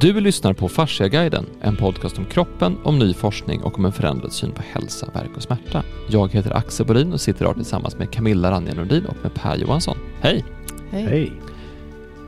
[0.00, 4.32] Du lyssnar på Fasciaguiden, en podcast om kroppen, om ny forskning och om en förändrad
[4.32, 5.82] syn på hälsa, verk och smärta.
[6.08, 9.56] Jag heter Axel Bodin och sitter idag tillsammans med Camilla Ranja Nordin och med Per
[9.56, 9.96] Johansson.
[10.20, 10.44] Hej!
[10.90, 11.02] Hej.
[11.02, 11.32] Hej.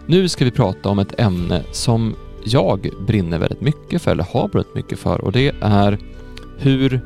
[0.07, 4.49] Nu ska vi prata om ett ämne som jag brinner väldigt mycket för, eller har
[4.49, 5.99] brunnit mycket för, och det är
[6.59, 7.01] hur...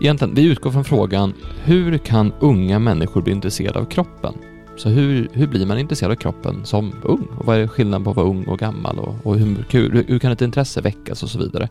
[0.00, 1.34] Egentligen, vi utgår från frågan,
[1.64, 4.34] hur kan unga människor bli intresserade av kroppen?
[4.80, 7.28] Så hur, hur blir man intresserad av kroppen som ung?
[7.38, 8.98] Och vad är skillnaden på att vara ung och gammal?
[8.98, 11.68] Och, och hur, hur, hur kan ett intresse väckas och så vidare?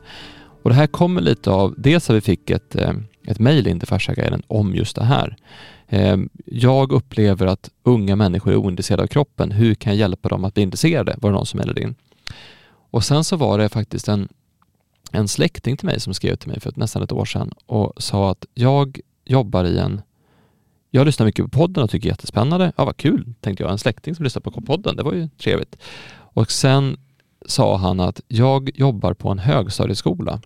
[0.64, 2.94] Och det här kommer lite av, dels att vi fick ett, eh,
[3.28, 5.36] ett mejl in till Farsaguiden om just det här.
[5.88, 9.52] Eh, jag upplever att unga människor är ointresserade av kroppen.
[9.52, 11.16] Hur kan jag hjälpa dem att bli intresserade?
[11.18, 11.96] Var det någon som mejlade in.
[12.92, 14.28] Och sen så var det faktiskt en,
[15.12, 17.94] en släkting till mig som skrev till mig för ett, nästan ett år sedan och
[17.98, 20.02] sa att jag jobbar i en
[20.92, 22.72] jag lyssnar mycket på podden och tycker det är jättespännande.
[22.78, 23.72] Ja, vad kul, tänkte jag.
[23.72, 25.78] En släkting som lyssnar på podden, det var ju trevligt.
[26.12, 26.98] Och sen
[27.46, 30.42] sa han att jag jobbar på en högstadieskola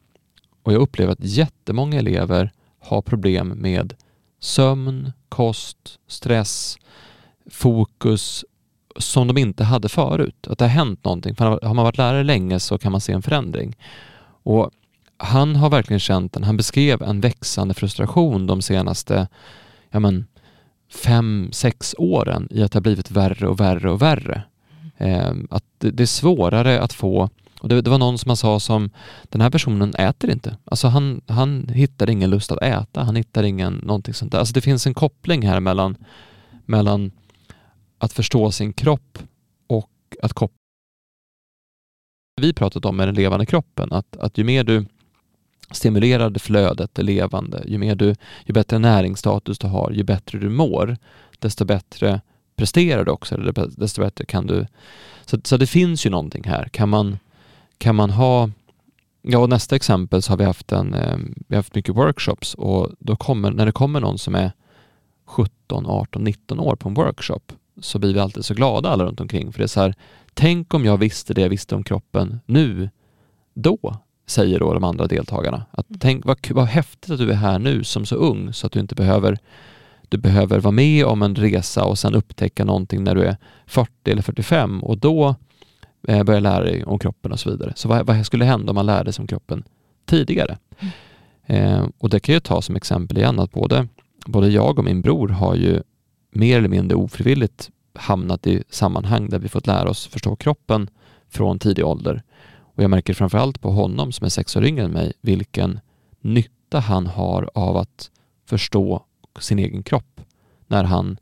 [0.63, 3.93] och jag upplever att jättemånga elever har problem med
[4.39, 6.77] sömn, kost, stress,
[7.49, 8.45] fokus
[8.97, 10.47] som de inte hade förut.
[10.47, 11.35] Att det har hänt någonting.
[11.35, 13.75] För har man varit lärare länge så kan man se en förändring.
[14.43, 14.71] Och
[15.17, 16.43] han har verkligen känt den.
[16.43, 19.27] Han beskrev en växande frustration de senaste
[19.93, 20.25] ja men,
[20.93, 24.43] fem, sex åren i att det har blivit värre och värre och värre.
[24.97, 28.37] Eh, att det, det, är svårare att få, och det, det, var någon som man
[28.37, 28.89] sa som,
[29.23, 30.57] den här personen äter inte.
[30.65, 34.39] Alltså han, han hittar ingen lust att äta, han hittar ingen någonting sånt där.
[34.39, 35.97] Alltså det finns en koppling här mellan,
[36.65, 37.11] mellan
[37.97, 39.19] att förstå sin kropp
[39.67, 39.89] och
[40.21, 40.57] att koppla
[42.41, 44.85] vi pratat om med den levande kroppen, att, att ju mer du
[45.73, 50.49] stimulerar flödet, det levande, ju, mer du, ju bättre näringsstatus du har, ju bättre du
[50.49, 50.97] mår,
[51.39, 52.21] desto bättre
[52.55, 54.67] presterar du också, eller desto bättre kan du...
[55.25, 56.65] Så, så det finns ju någonting här.
[56.65, 57.17] Kan man,
[57.77, 58.49] kan man ha...
[59.21, 62.53] Ja, och nästa exempel så har vi haft, en, eh, vi har haft mycket workshops
[62.53, 64.51] och då kommer, när det kommer någon som är
[65.25, 67.39] 17, 18, 19 år på en workshop
[67.81, 69.95] så blir vi alltid så glada alla runt omkring för det är så här,
[70.33, 72.89] tänk om jag visste det jag visste om kroppen nu,
[73.53, 75.65] då, säger då de andra deltagarna.
[75.71, 78.73] Att tänk vad, vad häftigt att du är här nu som så ung så att
[78.73, 79.37] du inte behöver
[80.09, 83.91] du behöver vara med om en resa och sen upptäcka någonting när du är 40
[84.05, 85.35] eller 45 och då
[86.07, 87.73] eh, börja lära dig om kroppen och så vidare.
[87.75, 89.63] Så vad, vad skulle hända om man lärde sig om kroppen
[90.05, 90.57] tidigare?
[90.79, 90.93] Mm.
[91.45, 93.87] Eh, och det kan jag ta som exempel igen att både,
[94.25, 95.81] både jag och min bror har ju
[96.31, 100.89] mer eller mindre ofrivilligt hamnat i sammanhang där vi fått lära oss förstå kroppen
[101.29, 102.23] från tidig ålder.
[102.75, 105.79] Och jag märker framförallt på honom som är sex år yngre än mig vilken
[106.21, 108.11] nytta han har av att
[108.45, 109.05] förstå
[109.39, 110.21] sin egen kropp
[110.67, 111.17] när han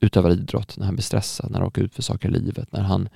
[0.00, 2.82] utövar idrott, när han blir stressad, när han åker ut för saker i livet, när
[2.82, 3.08] han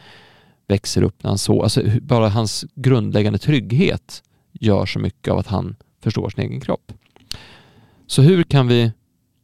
[0.68, 5.46] växer upp, när han så, alltså bara hans grundläggande trygghet gör så mycket av att
[5.46, 6.92] han förstår sin egen kropp.
[8.06, 8.92] Så hur kan vi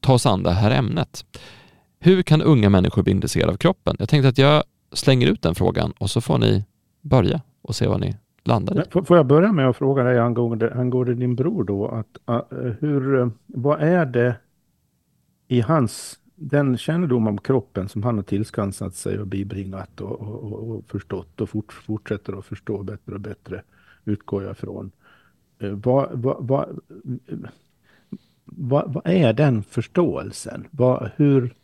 [0.01, 1.25] ta oss an det här ämnet?
[1.99, 3.97] Hur kan unga människor bli intresserade av kroppen?
[3.99, 6.65] Jag tänkte att jag slänger ut den frågan och så får ni
[7.01, 8.17] börja och se vad ni
[8.47, 9.05] landar i.
[9.05, 13.31] Får jag börja med att fråga dig angående, angående din bror då, att, uh, hur,
[13.47, 14.37] vad är det
[15.49, 20.71] i hans, den kännedom om kroppen som han har tillskansat sig och bibringat och, och,
[20.71, 23.63] och förstått och fort, fortsätter att förstå bättre och bättre,
[24.05, 24.91] utgår jag från.
[25.63, 26.81] Uh, vad, vad, vad,
[28.45, 30.67] vad, vad är den förståelsen?
[30.71, 31.55] Vad, hur,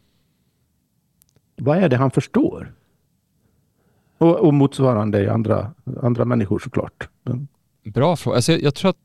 [1.57, 2.73] vad är det han förstår?
[4.23, 5.71] Och, och motsvarande i andra,
[6.03, 7.09] andra människor såklart.
[7.23, 7.49] Men.
[7.85, 8.37] Bra fråga.
[8.37, 8.97] Alltså, jag, jag, tror att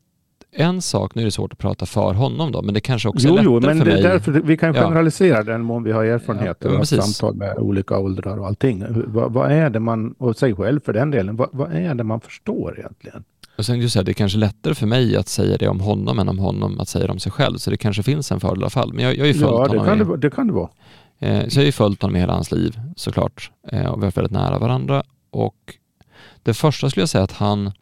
[0.52, 3.28] en sak, nu är det svårt att prata för honom då, men det kanske också
[3.28, 4.02] jo, är lättare jo, men för det mig.
[4.02, 5.42] Därför, vi kan generalisera ja.
[5.42, 8.84] den om vi har erfarenhet ja, av samtal med olika åldrar och allting.
[9.06, 12.04] Vad, vad, är det man, och säg själv för den delen, vad, vad är det
[12.04, 13.24] man förstår egentligen?
[13.58, 16.18] Och sen just säga, det är kanske lättare för mig att säga det om honom
[16.18, 18.58] än om honom att säga det om sig själv, så det kanske finns en fördel
[18.58, 18.92] i alla fall.
[18.92, 20.68] Men jag, jag har ju följt ja, det kan det, det kan det vara.
[21.18, 23.86] Eh, så jag har ju följt honom i hela hans liv såklart eh, och vi
[23.86, 25.78] har varit väldigt nära varandra och
[26.42, 27.72] det första skulle jag säga att han,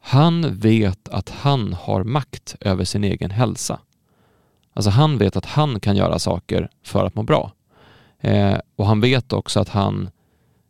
[0.00, 3.80] han vet att han har makt över sin egen hälsa.
[4.74, 7.52] Alltså han vet att han kan göra saker för att må bra.
[8.20, 10.10] Eh, och han vet också att han,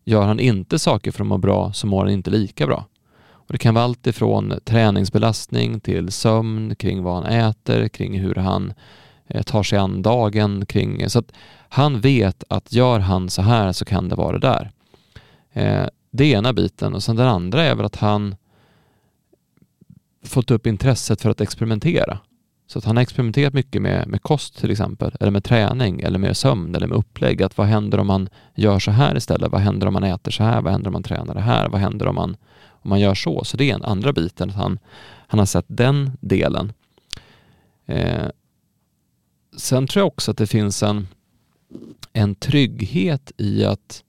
[0.04, 2.84] gör han inte saker för att må bra så mår han inte lika bra.
[3.22, 8.34] Och Det kan vara allt ifrån träningsbelastning till sömn, kring vad han äter, kring hur
[8.34, 8.72] han
[9.26, 10.66] Eh, tar sig an dagen.
[10.66, 11.32] Kring, så att
[11.68, 14.70] han vet att gör han så här så kan det vara det där.
[15.52, 18.36] Eh, det är ena biten och sen den andra är väl att han
[20.24, 22.18] fått upp intresset för att experimentera.
[22.66, 26.18] Så att han har experimenterat mycket med, med kost till exempel, eller med träning, eller
[26.18, 27.42] med sömn, eller med upplägg.
[27.42, 29.52] Att vad händer om man gör så här istället?
[29.52, 30.60] Vad händer om man äter så här?
[30.60, 31.68] Vad händer om man tränar det här?
[31.68, 32.36] Vad händer om man
[32.82, 33.44] om man gör så.
[33.44, 34.78] Så det är den andra biten, att han,
[35.26, 36.72] han har sett den delen.
[37.86, 38.26] Eh,
[39.56, 41.08] sen tror jag också att det finns en,
[42.12, 44.04] en trygghet i att,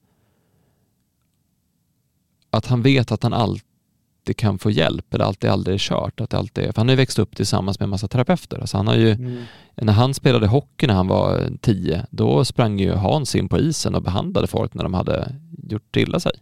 [2.50, 6.20] att han vet att han alltid kan få hjälp eller att det aldrig är kört.
[6.20, 8.58] Att det alltid är, för han har ju växt upp tillsammans med en massa terapeuter.
[8.58, 9.42] Alltså han har ju, mm.
[9.74, 13.94] När han spelade hockey när han var tio, då sprang ju Hans in på isen
[13.94, 15.34] och behandlade folk när de hade
[15.68, 16.32] gjort illa sig.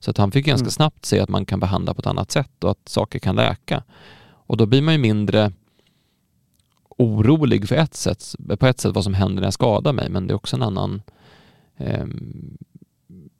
[0.00, 0.70] Så att han fick ganska mm.
[0.70, 3.82] snabbt se att man kan behandla på ett annat sätt och att saker kan läka.
[4.26, 5.52] Och då blir man ju mindre
[6.96, 10.26] orolig för ett sätt, på ett sätt vad som händer när jag skadar mig, men
[10.26, 11.02] det är också en annan
[11.76, 12.06] eh,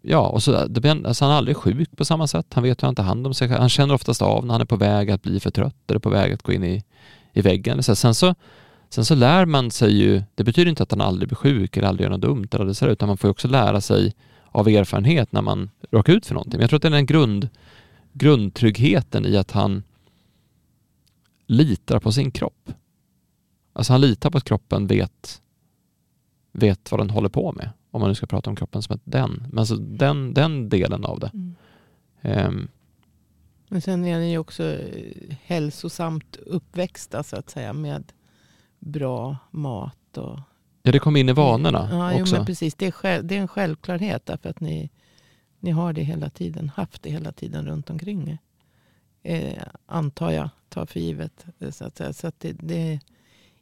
[0.08, 2.46] Ja, och så, det alltså han är aldrig sjuk på samma sätt.
[2.54, 4.64] Han vet hur han tar hand om sig Han känner oftast av när han är
[4.64, 6.84] på väg att bli för trött eller på väg att gå in i,
[7.32, 7.82] i väggen.
[7.82, 8.34] Så sen, så,
[8.88, 11.88] sen så lär man sig ju, det betyder inte att han aldrig blir sjuk eller
[11.88, 14.14] aldrig gör något dumt eller så, utan man får också lära sig
[14.44, 16.58] av erfarenhet när man råkar ut för någonting.
[16.58, 17.48] Men jag tror att det är den grund,
[18.12, 19.82] grundtryggheten i att han
[21.46, 22.72] litar på sin kropp.
[23.76, 25.42] Alltså han litar på att kroppen vet,
[26.52, 27.70] vet vad den håller på med.
[27.90, 29.46] Om man nu ska prata om kroppen som ett den.
[29.48, 31.30] Men alltså den, den delen av det.
[31.34, 31.54] Mm.
[32.48, 32.68] Um,
[33.68, 38.12] men sen är ni ju också eh, hälsosamt uppväxta så att säga med
[38.78, 40.38] bra mat och
[40.82, 42.34] Ja, det kom in i vanorna ja, också.
[42.34, 42.74] Jo, men precis.
[42.74, 44.90] Det är, själv, det är en självklarhet därför att ni,
[45.60, 48.38] ni har det hela tiden, haft det hela tiden runt omkring er.
[49.22, 51.46] Eh, antar jag, tar för givet.
[51.58, 52.12] Eh, så att, säga.
[52.12, 53.00] så att det, det,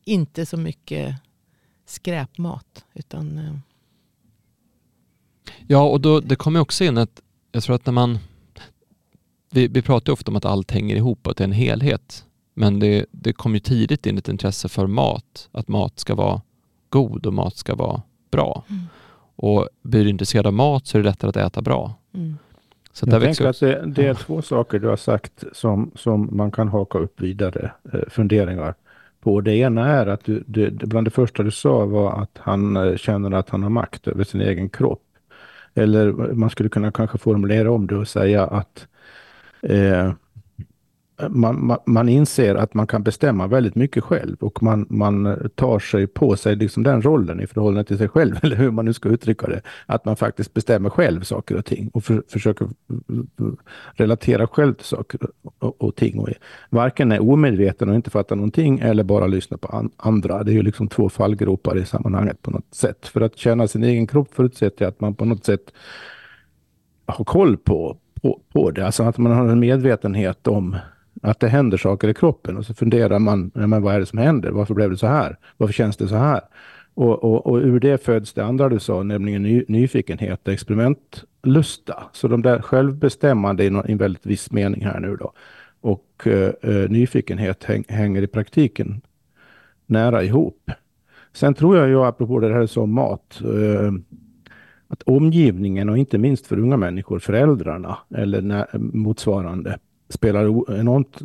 [0.04, 1.16] inte så mycket
[1.86, 2.84] skräpmat.
[2.94, 3.54] Utan, eh.
[5.66, 7.20] Ja, och då, det kommer också in att
[7.54, 8.18] jag tror att när man...
[9.50, 12.24] Vi, vi pratar ofta om att allt hänger ihop och att det är en helhet.
[12.54, 15.48] Men det, det kom ju tidigt in ett intresse för mat.
[15.52, 16.42] Att mat ska vara
[16.88, 18.64] god och mat ska vara bra.
[18.68, 18.82] Mm.
[19.36, 21.94] Och blir du intresserad av mat så är det lättare att äta bra.
[22.14, 22.38] Mm.
[22.92, 26.50] Så jag tänker att det, det, är två saker du har sagt som, som man
[26.50, 28.74] kan haka upp vidare eh, funderingar
[29.24, 29.40] på.
[29.40, 32.96] Det ena är att du, du, bland det första du sa var att han eh,
[32.96, 35.02] känner att han har makt över sin egen kropp.
[35.74, 38.86] Eller man skulle kunna kanske formulera om det och säga att
[39.62, 40.12] eh,
[41.28, 45.78] man, man, man, inser att man kan bestämma väldigt mycket själv och man, man tar
[45.78, 48.92] sig på sig liksom den rollen i förhållande till sig själv, eller hur man nu
[48.92, 49.60] ska uttrycka det.
[49.86, 52.68] Att man faktiskt bestämmer själv saker och ting och för, försöker
[53.92, 55.20] relatera själv till saker
[55.58, 56.18] och, och ting.
[56.18, 56.28] Och
[56.70, 60.42] varken är omedveten och inte fattar någonting eller bara lyssnar på an, andra.
[60.42, 63.06] Det är ju liksom två fallgropar i sammanhanget på något sätt.
[63.06, 65.72] För att känna sin egen kropp förutsätter att man på något sätt
[67.06, 68.86] har koll på, på, på det.
[68.86, 70.76] Alltså att man har en medvetenhet om
[71.22, 74.18] att det händer saker i kroppen och så funderar man, men vad är det som
[74.18, 74.50] händer?
[74.50, 75.38] Varför blev det så här?
[75.56, 76.40] Varför känns det så här?
[76.94, 82.04] Och, och, och ur det föds det andra du sa, nämligen ny, nyfikenhet, experimentlusta.
[82.12, 85.32] Så de där självbestämmande i, någon, i en väldigt viss mening här nu då.
[85.80, 89.00] Och eh, eh, nyfikenhet häng, hänger i praktiken
[89.86, 90.70] nära ihop.
[91.32, 93.92] Sen tror jag ju, apropå det här som mat, eh,
[94.88, 99.78] att omgivningen och inte minst för unga människor, föräldrarna eller när, motsvarande,
[100.08, 101.22] spelar enormt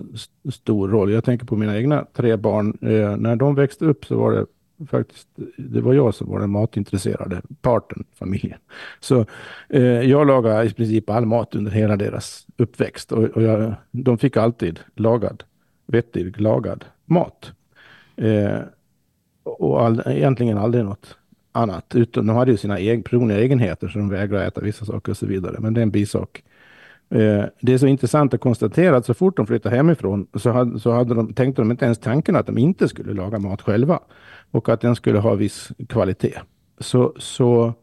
[0.54, 1.12] stor roll.
[1.12, 2.78] Jag tänker på mina egna tre barn.
[2.82, 4.46] Eh, när de växte upp så var det
[4.88, 5.28] faktiskt,
[5.58, 8.60] det var jag som var den matintresserade parten i familjen.
[9.00, 9.26] Så
[9.70, 14.18] eh, jag lagade i princip all mat under hela deras uppväxt och, och jag, de
[14.18, 15.44] fick alltid lagad,
[15.86, 17.52] vettig lagad mat.
[18.16, 18.60] Eh,
[19.44, 21.18] och all, egentligen aldrig något
[21.52, 21.96] annat.
[21.96, 25.18] Utan de hade ju sina egen, personliga egenheter så de vägrade äta vissa saker och
[25.18, 25.56] så vidare.
[25.60, 26.44] Men det är en bisak.
[27.12, 30.80] Eh, det är så intressant att konstatera att så fort de flyttade hemifrån så, hade,
[30.80, 34.00] så hade de, tänkte de inte ens tanken att de inte skulle laga mat själva
[34.52, 36.40] och att den skulle ha viss kvalitet.
[36.80, 37.74] Så, så,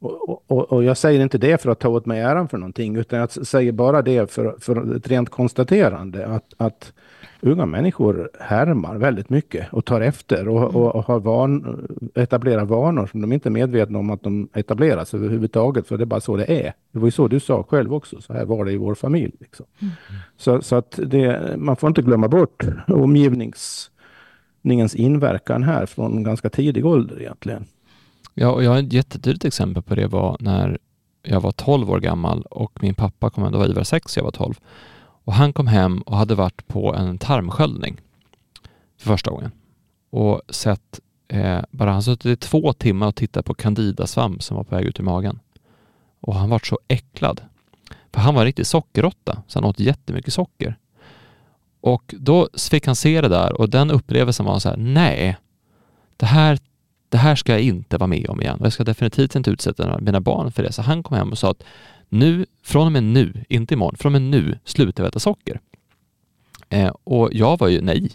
[0.00, 2.96] och, och, och jag säger inte det för att ta åt mig äran för någonting
[2.96, 6.92] utan jag säger bara det för, för ett rent konstaterande att, att
[7.40, 10.76] unga människor härmar väldigt mycket och tar efter och, mm.
[10.76, 15.14] och, och har van, etablerar vanor som de inte är medvetna om att de etableras
[15.14, 15.86] överhuvudtaget.
[15.86, 16.72] För det är bara så det är.
[16.92, 18.20] Det var ju så du sa själv också.
[18.20, 19.32] Så här var det i vår familj.
[19.40, 19.66] Liksom.
[19.80, 19.92] Mm.
[20.36, 23.90] Så, så att det, man får inte glömma bort omgivningens
[24.94, 27.64] inverkan här från ganska tidig ålder egentligen.
[28.40, 30.78] Ja, och jag har ett jättetydligt exempel på det var när
[31.22, 34.24] jag var 12 år gammal och min pappa kom hem, då var Ivar 6, jag
[34.24, 34.54] var 12.
[35.00, 38.00] Och han kom hem och hade varit på en tarmsköljning
[38.98, 39.50] för första gången
[40.10, 44.64] och sett, eh, bara han suttit i två timmar och tittat på candidasvamp som var
[44.64, 45.40] på väg ut i magen.
[46.20, 47.40] Och han var så äcklad.
[48.12, 50.76] För han var riktigt riktig sockerråtta, så han åt jättemycket socker.
[51.80, 55.36] Och då fick han se det där och den upplevelsen var så här, nej,
[56.16, 56.58] det här,
[57.08, 59.98] det här ska jag inte vara med om igen och jag ska definitivt inte utsätta
[60.00, 60.72] mina barn för det.
[60.72, 61.62] Så han kom hem och sa att
[62.08, 65.60] nu, från och med nu, inte imorgon, från och med nu slutar vi äta socker.
[66.68, 68.10] Eh, och jag var ju nej.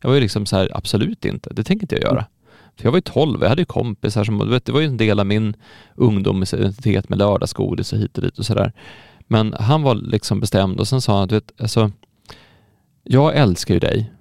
[0.00, 2.26] Jag var ju liksom så här, absolut inte, det tänker inte jag göra.
[2.76, 4.96] För jag var ju 12, jag hade ju kompisar som, vet, det var ju en
[4.96, 5.56] del av min
[5.94, 8.72] ungdomsidentitet med lördagsgodis och hit och dit och sådär.
[9.20, 11.90] Men han var liksom bestämd och sen sa han, du vet, alltså,
[13.04, 14.12] jag älskar ju dig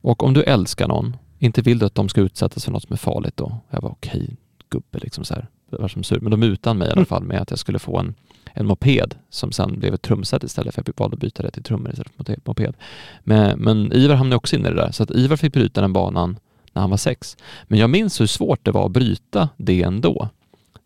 [0.00, 2.92] och om du älskar någon, inte vill du att de ska utsättas för något som
[2.92, 3.56] är farligt då?
[3.70, 4.36] Jag var okej, okay,
[4.68, 5.48] gubbe liksom så här.
[5.70, 6.20] Det var som sur.
[6.20, 7.06] Men de utan mig i alla mm.
[7.06, 8.14] fall med att jag skulle få en,
[8.52, 11.62] en moped som sen blev ett trumset istället för jag valde att byta det till
[11.62, 12.74] trummor istället för moped.
[13.20, 15.92] Men, men Ivar hamnade också in i det där så att Ivar fick bryta den
[15.92, 16.38] banan
[16.72, 17.36] när han var sex.
[17.64, 20.28] Men jag minns hur svårt det var att bryta det ändå.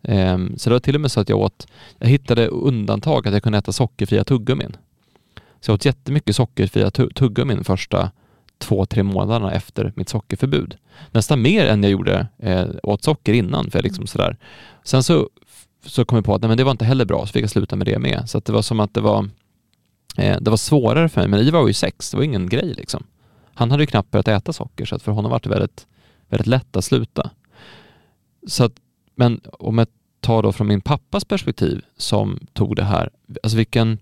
[0.03, 1.67] Um, så det var till och med så att jag åt,
[1.99, 4.77] jag hittade undantag att jag kunde äta sockerfria tuggummin.
[5.61, 8.11] Så jag åt jättemycket sockerfria tuggummin första
[8.59, 10.77] två, tre månaderna efter mitt sockerförbud.
[11.11, 13.71] Nästan mer än jag gjorde eh, åt socker innan.
[13.71, 14.37] För liksom sådär.
[14.85, 15.29] Sen så,
[15.87, 17.51] så kom jag på att nej, men det var inte heller bra, så fick jag
[17.51, 18.23] sluta med det med.
[18.27, 19.29] Så det var som att det var,
[20.17, 21.29] eh, det var svårare för mig.
[21.29, 23.07] Men Ivar var ju sex, det var ingen grej liksom.
[23.55, 25.87] Han hade ju knappt börjat äta socker, så att för honom var det väldigt,
[26.29, 27.31] väldigt lätt att sluta.
[28.47, 28.73] Så att,
[29.15, 29.89] men om jag
[30.21, 33.11] tar då från min pappas perspektiv som tog det här,
[33.43, 33.99] alltså vilken,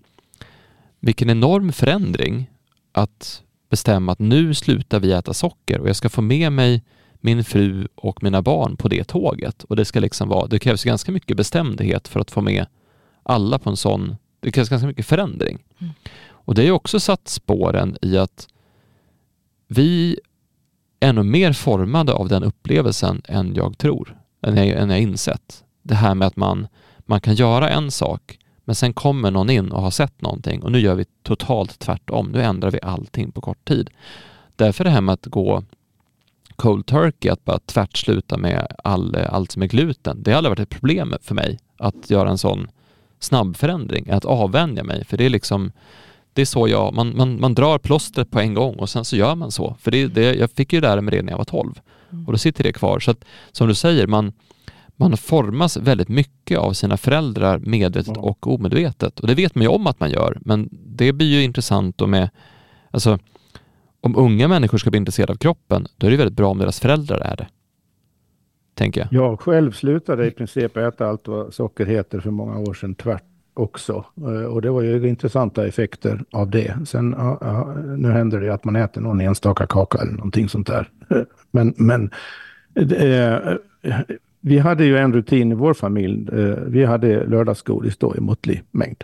[0.99, 2.49] vilken enorm förändring
[2.91, 6.83] att bestämma att nu slutar vi äta socker och jag ska få med mig
[7.19, 9.63] min fru och mina barn på det tåget.
[9.63, 12.65] Och det ska liksom vara, det krävs ganska mycket bestämdhet för att få med
[13.23, 15.63] alla på en sån, det krävs ganska mycket förändring.
[15.79, 15.93] Mm.
[16.29, 18.47] Och det är också satt spåren i att
[19.67, 20.19] vi
[20.99, 25.63] är nog mer formade av den upplevelsen än jag tror, än jag, än jag insett.
[25.83, 29.71] Det här med att man, man kan göra en sak men sen kommer någon in
[29.71, 32.29] och har sett någonting och nu gör vi totalt tvärtom.
[32.33, 33.89] Nu ändrar vi allting på kort tid.
[34.55, 35.63] Därför det här med att gå
[36.55, 40.59] cold turkey, att bara tvärtsluta med all, allt som är gluten, det har aldrig varit
[40.59, 42.67] ett problem för mig att göra en sån
[43.19, 45.05] snabb förändring, att avvänja mig.
[45.05, 45.71] För det är liksom,
[46.33, 49.15] det är så jag, man, man, man drar plåstret på en gång och sen så
[49.15, 49.75] gör man så.
[49.79, 51.79] För det, det, jag fick ju lära mig det när jag var 12
[52.25, 52.99] och då sitter det kvar.
[52.99, 54.33] Så att, som du säger, man,
[54.97, 59.19] man formas väldigt mycket av sina föräldrar medvetet och omedvetet.
[59.19, 62.09] Och det vet man ju om att man gör, men det blir ju intressant och
[62.09, 62.29] med,
[62.91, 63.19] alltså
[64.01, 66.79] om unga människor ska bli intresserade av kroppen, då är det väldigt bra om deras
[66.79, 67.47] föräldrar är det.
[68.73, 69.23] Tänker jag.
[69.23, 73.23] Jag själv slutade i princip äta allt vad socker heter för många år sedan tvärt
[73.53, 74.05] också.
[74.17, 76.77] Eh, och det var ju intressanta effekter av det.
[76.87, 80.67] Sen ja, ja, nu händer det att man äter någon enstaka kaka eller någonting sånt
[80.67, 80.89] där.
[81.51, 82.11] Men, men
[82.73, 83.59] det,
[84.47, 86.29] vi hade ju en rutin i vår familj.
[86.33, 89.03] Eh, vi hade lördagsgodis då i måttlig mängd.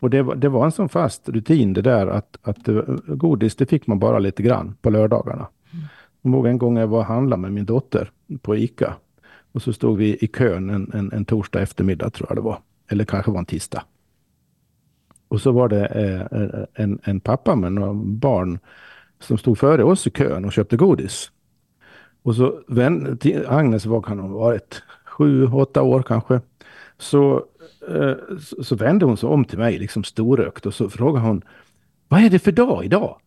[0.00, 3.56] Och det var, det var en sån fast rutin det där att, att eh, godis
[3.56, 5.46] det fick man bara lite grann på lördagarna.
[6.22, 8.10] Jag ihåg en gång jag var och handlade med min dotter
[8.42, 8.94] på ICA.
[9.52, 12.58] Och så stod vi i kön en, en, en torsdag eftermiddag tror jag det var.
[12.90, 13.82] Eller kanske var en tisdag.
[15.28, 18.58] Och så var det eh, en, en pappa med några barn
[19.20, 21.30] som stod före oss i kön och köpte godis.
[22.22, 24.82] Och så vän, Agnes, vad kan hon ha varit?
[25.04, 26.40] Sju, åtta år kanske.
[26.98, 27.44] Så,
[27.88, 31.42] eh, så, så vände hon sig om till mig, liksom storökt, och så frågade hon
[32.08, 33.18] Vad är det för dag idag?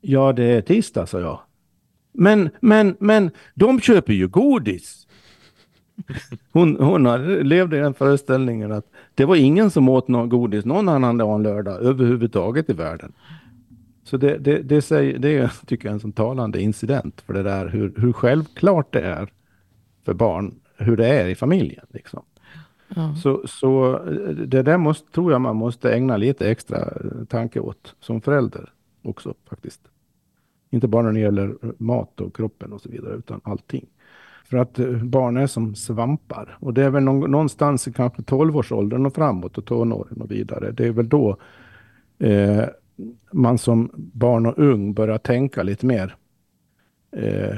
[0.00, 1.40] Ja, det är tisdag, sa jag.
[2.12, 5.06] Men, men, men, de köper ju godis.
[6.52, 7.02] Hon, hon
[7.48, 8.84] levde i den föreställningen att
[9.14, 13.12] det var ingen som åt någon godis någon annan dag än lördag överhuvudtaget i världen.
[14.08, 17.42] Så det, det, det, säger, det tycker jag är en sån talande incident för det
[17.42, 19.32] där hur, hur självklart det är
[20.04, 21.86] för barn hur det är i familjen.
[21.90, 22.22] Liksom.
[22.88, 23.14] Ja.
[23.22, 23.98] Så, så
[24.46, 26.92] det där måste, tror jag man måste ägna lite extra
[27.28, 28.72] tanke åt som förälder
[29.02, 29.80] också faktiskt.
[30.70, 33.86] Inte bara när det gäller mat och kroppen och så vidare utan allting.
[34.44, 39.06] För att eh, barn är som svampar och det är väl någonstans i kanske 12-årsåldern
[39.06, 40.70] och framåt och tonåren och vidare.
[40.70, 41.36] Det är väl då
[42.18, 42.64] eh,
[43.32, 46.16] man som barn och ung börjar tänka lite mer.
[47.12, 47.56] Eh,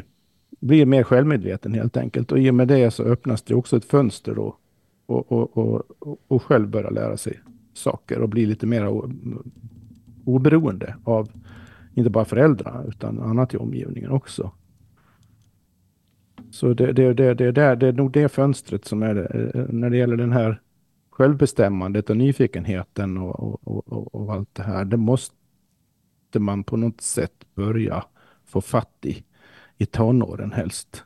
[0.61, 2.33] blir mer självmedveten helt enkelt.
[2.33, 4.57] Och i och med det så öppnas det också ett fönster då.
[5.07, 5.83] Och, och, och,
[6.29, 7.41] och själv börja lära sig
[7.75, 9.11] saker och bli lite mer
[10.25, 11.29] oberoende av
[11.95, 14.51] inte bara föräldrarna utan annat i omgivningen också.
[16.51, 19.65] Så det, det, det, det, det, det är nog det fönstret som är det, eh,
[19.69, 20.61] när det gäller den här
[21.21, 24.85] självbestämmandet och nyfikenheten och, och, och, och, allt det här.
[24.85, 25.35] Det måste
[26.39, 28.05] man på något sätt börja
[28.45, 29.25] få fatt i,
[29.79, 31.05] i tonåren helst.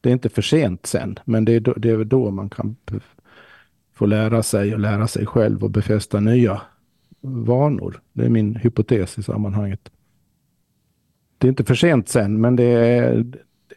[0.00, 2.76] Det är inte för sent sen, men det är, då, det är då man kan
[3.92, 6.62] få lära sig och lära sig själv och befästa nya
[7.20, 8.00] vanor.
[8.12, 9.90] Det är min hypotes i sammanhanget.
[11.38, 13.24] Det är inte för sent sen, men det är,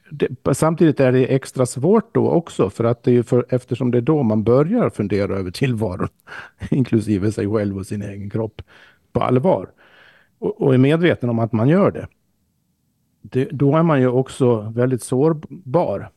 [0.09, 3.97] det, samtidigt är det extra svårt då också för att det är för, eftersom det
[3.97, 6.07] är då man börjar fundera över tillvaron,
[6.71, 8.61] inklusive sig själv och sin egen kropp
[9.11, 9.69] på allvar.
[10.39, 12.07] Och, och är medveten om att man gör det.
[13.21, 13.45] det.
[13.51, 16.09] Då är man ju också väldigt sårbar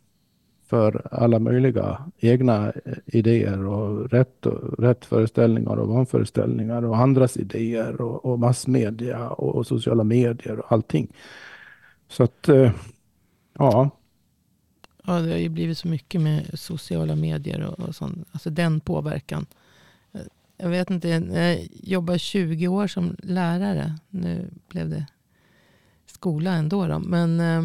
[0.66, 4.47] för alla möjliga egna eh, idéer och rätt,
[4.78, 10.73] rätt föreställningar och vanföreställningar och andras idéer och, och massmedia och, och, sociala medier och
[10.73, 11.12] allting.
[12.09, 12.71] Så att, eh,
[13.58, 13.90] ja.
[15.04, 18.28] Ja, det har ju blivit så mycket med sociala medier och, och sånt.
[18.32, 19.46] Alltså den påverkan.
[20.12, 20.20] Eh,
[20.56, 23.98] jag vet inte, jag jobbar 20 år som lärare.
[24.08, 25.06] Nu blev det
[26.06, 26.86] skola ändå.
[26.86, 26.98] Då.
[26.98, 27.64] Men Eh,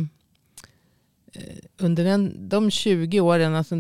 [1.43, 3.75] eh under den, de 20 åren, alltså,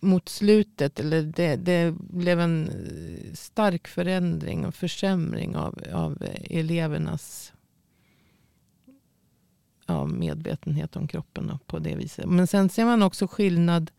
[0.00, 7.51] mot slutet, eller det, det, blev en eh, stark förändring och försämring av, av elevernas
[9.86, 12.28] ja, medvetenhet om kroppen på det viset.
[12.28, 13.90] Men sen ser man också skillnad.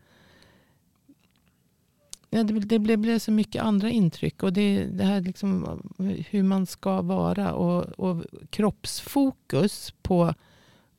[2.30, 4.42] Ja, det, det blev, blev så mycket andra intryck.
[4.42, 5.82] Och det, det här liksom
[6.30, 7.52] hur man ska vara.
[7.52, 10.34] Och, och kroppsfokus på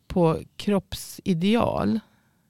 [0.08, 2.00] på kroppsideal.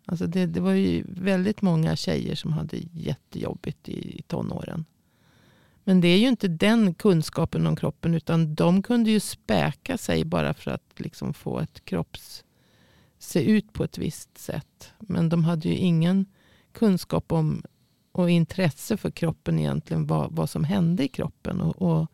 [0.06, 4.86] Alltså det, det var ju väldigt många tjejer som hade jättejobbigt i, i tonåren.
[5.88, 10.26] Men det är ju inte den kunskapen om kroppen utan de kunde ju späka sig
[10.26, 12.44] bara för att liksom få ett kropps
[13.20, 14.94] se ut på ett visst sätt.
[15.00, 16.26] Men de hade ju ingen
[16.72, 17.64] kunskap om
[18.12, 20.08] och intresse för kroppen egentligen.
[20.08, 21.62] Vad, vad som hände i kroppen.
[21.62, 22.08] Och, och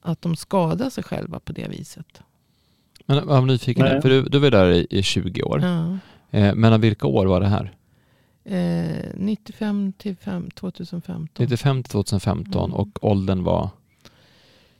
[0.00, 2.22] att de skadade sig själva på det viset.
[3.06, 5.60] Men jag var nyfiken, för du, du var där i, i 20 år.
[5.60, 5.98] Ja.
[6.38, 7.76] Eh, men vilka år var det här?
[8.44, 11.28] Eh, 95 till 5, 2015.
[11.38, 12.74] 95 till 2015 mm.
[12.74, 13.70] och åldern var?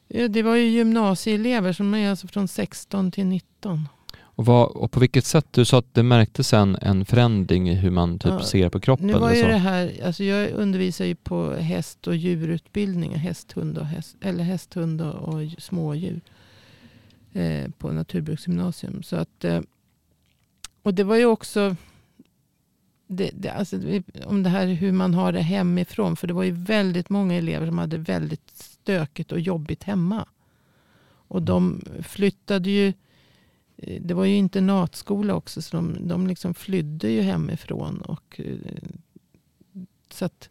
[0.08, 3.88] Det var ju gymnasieelever som är alltså från 16 till 19.
[4.34, 5.46] Och, vad, och på vilket sätt?
[5.50, 8.80] Du sa att det märktes en, en förändring i hur man typ ja, ser på
[8.80, 9.06] kroppen.
[9.06, 13.86] Nu var ju det här, alltså jag undervisar ju på häst och djurutbildning, hästhund och,
[13.86, 16.20] häst, eller hästhund och, och smådjur
[17.32, 19.02] eh, på naturbruksgymnasium.
[19.02, 19.60] Så att, eh,
[20.82, 21.76] och det var ju också
[23.06, 23.76] det, det, alltså,
[24.26, 26.16] om det här hur man har det hemifrån.
[26.16, 30.26] För det var ju väldigt många elever som hade väldigt stökigt och jobbigt hemma.
[31.28, 32.92] Och de flyttade ju.
[33.76, 35.62] Eh, det var ju internatskola också.
[35.62, 38.00] Så de, de liksom flydde ju hemifrån.
[38.00, 38.56] Och, eh,
[40.10, 40.48] så att,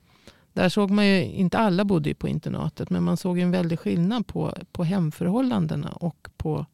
[0.54, 3.80] där såg man ju, inte alla bodde ju på internatet, men man såg en väldig
[3.80, 6.66] skillnad på, på hemförhållandena och på...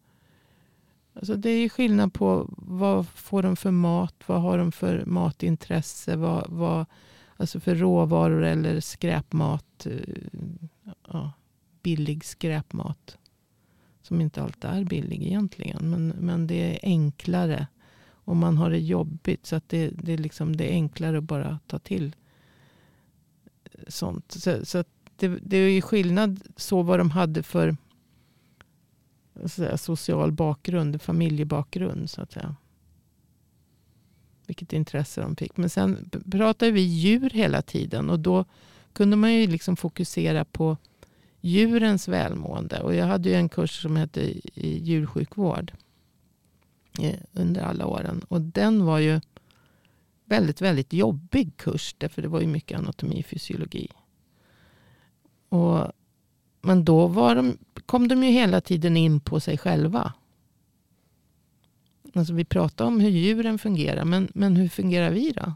[1.17, 5.05] Alltså det är ju skillnad på vad får de för mat, vad har de för
[5.05, 6.85] matintresse, vad, vad,
[7.37, 9.85] alltså för råvaror eller skräpmat.
[9.85, 11.31] Eh, ja,
[11.83, 13.17] billig skräpmat.
[14.01, 17.67] Som inte alltid är billig egentligen, men, men det är enklare.
[18.09, 21.23] Och man har det jobbigt så att det, det, är liksom, det är enklare att
[21.23, 22.15] bara ta till
[23.63, 24.31] eh, sånt.
[24.31, 24.83] Så, så
[25.15, 27.77] det, det är ju skillnad så vad de hade för
[29.45, 32.55] säga, social bakgrund, familjebakgrund så att säga.
[34.47, 35.57] Vilket intresse de fick.
[35.57, 38.45] Men sen pratade vi djur hela tiden och då
[38.93, 40.77] kunde man ju liksom fokusera på
[41.41, 42.79] djurens välmående.
[42.79, 45.73] Och jag hade ju en kurs som hette djursjukvård
[46.99, 48.21] eh, under alla åren.
[48.27, 49.21] Och den var ju
[50.25, 51.95] väldigt, väldigt jobbig kurs.
[51.97, 53.87] Därför det var ju mycket anatomi och fysiologi.
[55.49, 55.91] Och,
[56.61, 60.13] men då var de, kom de ju hela tiden in på sig själva.
[62.13, 64.05] Alltså vi pratar om hur djuren fungerar.
[64.05, 65.53] Men, men hur fungerar vi då?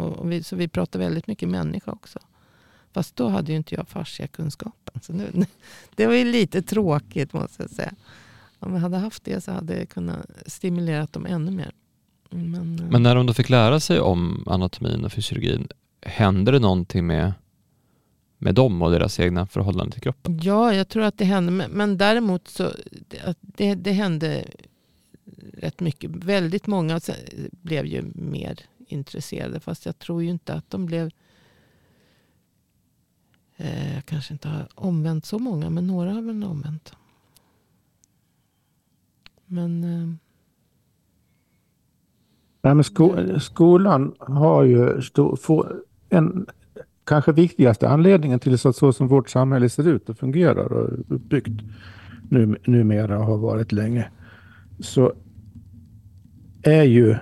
[0.00, 2.18] Och vi, så vi pratar väldigt mycket människa också.
[2.92, 5.00] Fast då hade ju inte jag fasciakunskapen.
[5.02, 5.46] Så nu,
[5.94, 7.92] det var ju lite tråkigt måste jag säga.
[8.58, 11.72] Om jag hade haft det så hade jag kunnat stimulera dem ännu mer.
[12.30, 15.68] Men, eh, Men, när de då fick lära sig om anatomin och fysiologin,
[16.00, 17.32] hände det någonting med,
[18.46, 20.40] med dem och deras egna förhållande till kroppen?
[20.42, 21.52] Ja, jag tror att det hände.
[21.52, 22.70] Men, men däremot så
[23.40, 24.44] det, det hände
[25.52, 26.10] rätt mycket.
[26.10, 27.00] Väldigt många
[27.50, 29.60] blev ju mer intresserade.
[29.60, 31.10] Fast jag tror ju inte att de blev
[33.56, 36.92] eh, jag kanske inte har omvänt så många, men några har väl omvänt.
[39.46, 40.14] Men eh,
[42.62, 45.00] Nej, men sko skolan har ju
[46.08, 46.46] en
[47.06, 50.98] kanske viktigaste anledningen till så, så som vårt samhälle ser ut och fungerar och är
[51.08, 51.62] uppbyggt
[52.28, 54.08] nu, numera har varit länge.
[54.80, 55.12] Så
[56.62, 57.16] är ju,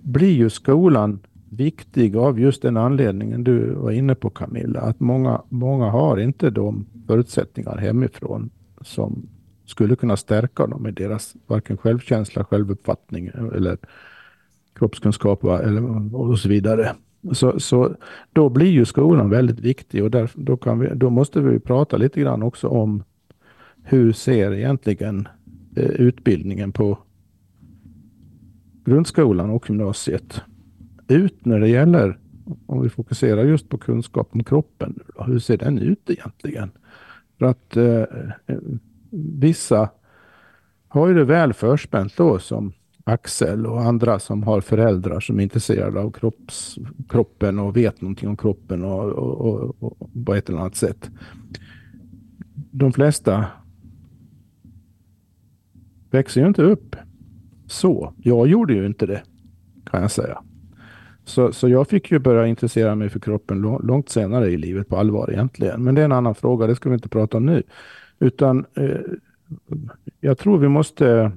[0.00, 1.18] blir ju skolan
[1.50, 4.80] viktig av just den anledningen du var inne på Camilla.
[4.80, 8.50] Att många, många har inte de förutsättningar hemifrån
[8.80, 9.28] som,
[9.66, 13.78] skulle kunna stärka dem i deras varken självkänsla, självuppfattning eller
[14.74, 16.94] kroppskunskap eller, och så vidare.
[17.32, 17.96] Så, så
[18.32, 21.96] då blir ju skolan väldigt viktig och där, då, kan vi, då måste vi prata
[21.96, 23.02] lite grann också om
[23.82, 25.28] hur ser egentligen
[25.76, 26.98] eh, utbildningen på
[28.84, 30.42] grundskolan och gymnasiet
[31.08, 32.18] ut när det gäller,
[32.66, 36.70] om vi fokuserar just på kunskap om kroppen, hur ser den ut egentligen?
[37.38, 38.04] För att eh,
[38.46, 38.58] eh,
[39.38, 39.88] vissa
[40.88, 42.72] har ju det väl förspänt då som
[43.10, 48.28] Axel och andra som har föräldrar som är intresserade av kropps, kroppen och vet någonting
[48.28, 49.40] om kroppen och, och,
[49.80, 51.10] och, och på ett eller annat sätt.
[52.70, 53.46] De flesta
[56.10, 56.96] växer ju inte upp
[57.66, 58.14] så.
[58.16, 59.22] Jag gjorde ju inte det,
[59.90, 60.42] kan jag säga.
[61.24, 64.96] Så, så jag fick ju börja intressera mig för kroppen långt senare i livet på
[64.96, 65.84] allvar egentligen.
[65.84, 67.62] Men det är en annan fråga, det ska vi inte prata om nu.
[68.18, 69.00] Utan eh,
[70.20, 71.32] jag tror vi måste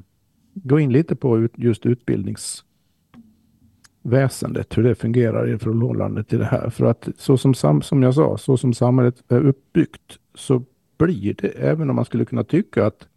[0.54, 6.70] gå in lite på just utbildningsväsendet, hur det fungerar i förhållande till det här.
[6.70, 10.64] För att så som, som jag sa, så som samhället är uppbyggt så
[10.98, 13.08] blir det, även om man skulle kunna tycka att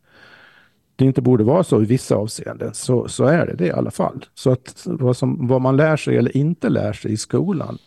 [0.96, 3.90] det inte borde vara så i vissa avseenden, så, så är det det i alla
[3.90, 4.24] fall.
[4.34, 7.78] Så att vad, som, vad man lär sig eller inte lär sig i skolan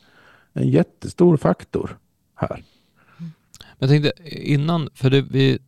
[0.54, 1.98] är en jättestor faktor
[2.36, 2.64] här.
[3.80, 5.60] Jag tänkte innan, för det, vi,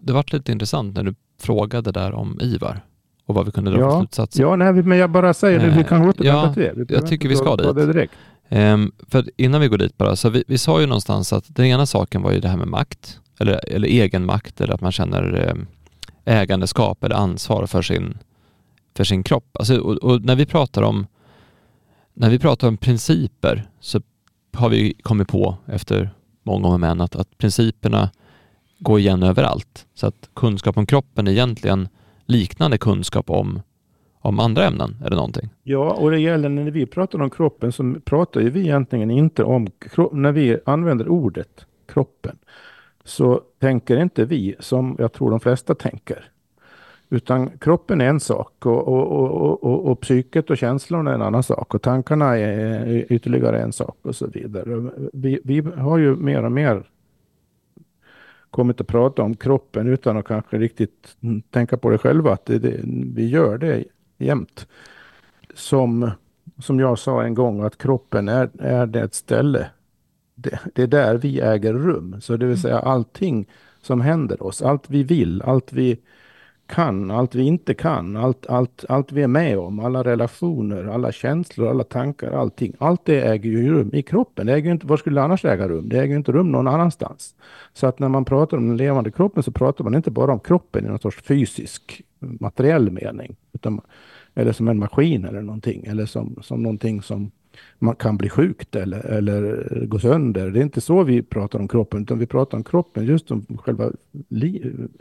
[0.00, 2.80] det var lite intressant när du frågade där om Ivar
[3.28, 3.90] och vad vi kunde dra ja.
[3.90, 4.42] för slutsatser.
[4.42, 6.72] Ja, nej, men jag bara säger det, vi kan eh, återvända ja, till det.
[6.74, 7.74] Vi jag tycker vi ska dit.
[7.74, 8.12] Det direkt.
[8.48, 11.66] Um, för innan vi går dit bara, så vi, vi sa ju någonstans att den
[11.66, 14.92] ena saken var ju det här med makt, eller, eller egen makt, eller att man
[14.92, 15.66] känner um,
[16.24, 18.18] ägandeskap eller ansvar för sin,
[18.96, 19.56] för sin kropp.
[19.58, 21.06] Alltså, och, och, när vi pratar om
[22.14, 24.00] när vi pratar om principer så
[24.52, 26.10] har vi kommit på efter
[26.42, 28.10] många om män att, att principerna
[28.78, 29.86] går igen överallt.
[29.94, 31.88] Så att kunskap om kroppen är egentligen
[32.28, 33.62] liknande kunskap om,
[34.20, 35.48] om andra ämnen eller någonting.
[35.62, 39.44] Ja, och det gäller när vi pratar om kroppen så pratar ju vi egentligen inte
[39.44, 39.66] om,
[40.12, 42.38] när vi använder ordet kroppen,
[43.04, 46.24] så tänker inte vi som jag tror de flesta tänker.
[47.10, 51.22] Utan kroppen är en sak och, och, och, och, och psyket och känslorna är en
[51.22, 54.90] annan sak och tankarna är ytterligare en sak och så vidare.
[55.12, 56.82] Vi, vi har ju mer och mer
[58.50, 61.16] kommit att prata om kroppen utan att kanske riktigt
[61.50, 62.32] tänka på det själva.
[62.32, 62.80] Att det, det,
[63.14, 63.84] vi gör det
[64.18, 64.66] jämt.
[65.54, 66.10] Som,
[66.58, 69.70] som jag sa en gång att kroppen är, är det ett ställe.
[70.34, 72.20] Det, det är där vi äger rum.
[72.20, 73.46] Så det vill säga allting
[73.82, 75.98] som händer oss, allt vi vill, allt vi
[76.68, 81.12] kan, allt vi inte kan, allt, allt, allt vi är med om, alla relationer, alla
[81.12, 82.74] känslor, alla tankar, allting.
[82.78, 84.46] Allt det äger ju rum i kroppen.
[84.46, 85.88] Det äger inte, var skulle det annars äga rum?
[85.88, 87.34] Det äger ju inte rum någon annanstans.
[87.72, 90.40] Så att när man pratar om den levande kroppen så pratar man inte bara om
[90.40, 93.36] kroppen i någon sorts fysisk, materiell mening.
[93.52, 93.80] Utan,
[94.34, 95.84] eller som en maskin eller någonting.
[95.86, 97.30] Eller som, som någonting som
[97.78, 100.50] man kan bli sjukt eller, eller gå sönder.
[100.50, 103.46] Det är inte så vi pratar om kroppen, utan vi pratar om kroppen just som
[103.58, 103.90] själva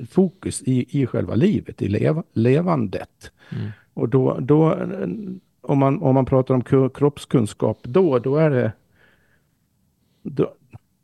[0.09, 3.31] fokus i, i själva livet, i lev, levandet.
[3.49, 3.69] Mm.
[3.93, 4.77] Och då, då
[5.61, 8.71] om, man, om man pratar om kroppskunskap, då, då är det
[10.23, 10.53] då,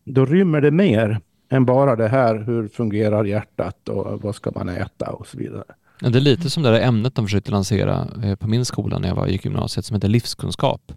[0.03, 4.69] då rymmer det mer än bara det här, hur fungerar hjärtat och vad ska man
[4.69, 5.63] äta och så vidare.
[5.99, 9.07] Det är lite som det där ämnet de försökte lansera eh, på min skola när
[9.07, 10.91] jag var, gick gymnasiet som heter livskunskap.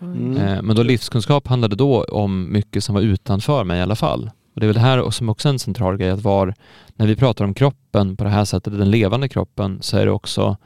[0.00, 0.36] Mm.
[0.36, 4.30] Eh, men då livskunskap handlade då om mycket som var utanför mig i alla fall.
[4.54, 6.54] Och det är väl det här som också är en central grej, att var,
[6.96, 10.12] när vi pratar om kroppen på det här sättet, den levande kroppen, så är det
[10.12, 10.56] också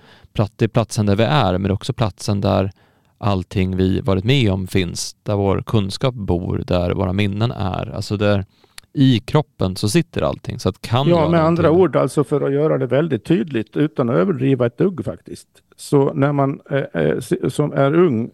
[0.56, 2.70] det platsen där vi är, men det är också platsen där
[3.18, 7.94] allting vi varit med om finns, där vår kunskap bor, där våra minnen är.
[7.94, 8.44] Alltså där
[8.92, 10.58] i kroppen så sitter allting.
[10.58, 14.10] Så att kan ja, med andra ord, alltså för att göra det väldigt tydligt, utan
[14.10, 15.48] att överdriva ett dugg faktiskt.
[15.76, 16.60] Så när man
[16.92, 18.30] äh, som är ung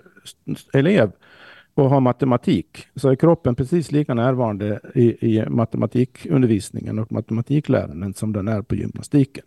[0.72, 1.12] elev
[1.74, 8.32] och har matematik så är kroppen precis lika närvarande i, i matematikundervisningen och matematikläraren som
[8.32, 9.44] den är på gymnastiken.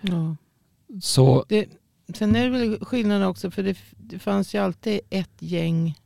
[0.00, 0.36] Ja.
[1.00, 1.44] Så...
[1.48, 1.68] Det,
[2.14, 5.98] sen är det väl skillnad också för det, det fanns ju alltid ett gäng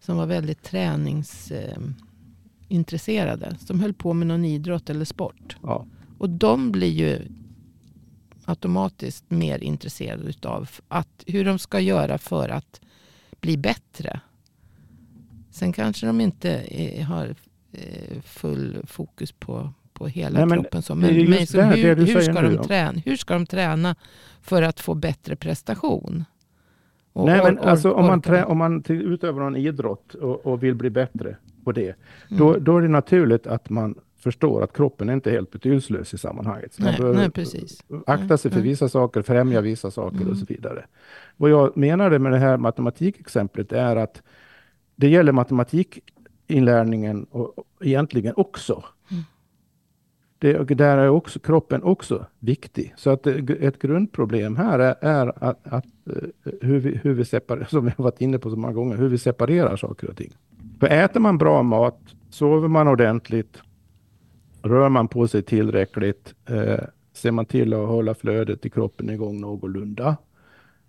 [0.00, 3.46] som var väldigt träningsintresserade.
[3.46, 5.56] Eh, som höll på med någon idrott eller sport.
[5.62, 5.86] Ja.
[6.18, 7.18] Och de blir ju
[8.44, 12.80] automatiskt mer intresserade av att, hur de ska göra för att
[13.40, 14.20] bli bättre.
[15.50, 17.34] Sen kanske de inte är, har
[17.72, 20.82] eh, full fokus på, på hela Nej, men kroppen.
[20.82, 20.94] Så.
[20.94, 23.96] Men, men så här, hur, hur, ska de träna, hur ska de träna
[24.42, 26.24] för att få bättre prestation?
[27.12, 30.74] Och, Nej, men alltså, om man, trä, om man utövar en idrott och, och, vill
[30.74, 31.96] bli bättre på det, mm.
[32.28, 36.18] då, då är det naturligt att man förstår att kroppen är inte helt betydelselös i
[36.18, 36.76] sammanhanget.
[36.78, 37.84] Nej, nej, precis.
[38.06, 38.68] akta sig för Mm.
[38.68, 40.30] vissa saker, främja vissa saker Mm.
[40.30, 40.84] och så vidare.
[41.36, 44.22] Vad jag menade med det här matematikexemplet är att
[44.96, 48.84] det gäller matematikinlärningen och, och egentligen också.
[49.10, 49.22] Mm.
[50.38, 52.94] Det, där är också kroppen också viktig.
[52.96, 57.64] Så att ett grundproblem här är, är att, att eh, hur, vi, hur vi separerar,
[57.64, 60.30] som jag varit inne på så många gånger, hur vi separerar saker och ting.
[60.80, 61.98] För äter man bra mat,
[62.30, 63.62] sover man ordentligt,
[64.62, 69.40] rör man på sig tillräckligt, eh, ser man till att hålla flödet i kroppen igång
[69.40, 70.16] någorlunda.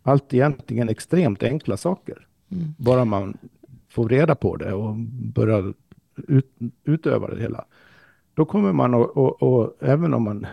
[0.03, 2.27] Allt egentligen extremt enkla saker.
[2.51, 2.63] Mm.
[2.77, 3.37] Bara man
[3.89, 4.95] får reda på det och
[5.35, 5.73] börjar
[6.27, 6.51] ut,
[6.83, 7.65] utöva det hela.
[8.33, 10.47] Då kommer man och, och, och även om man...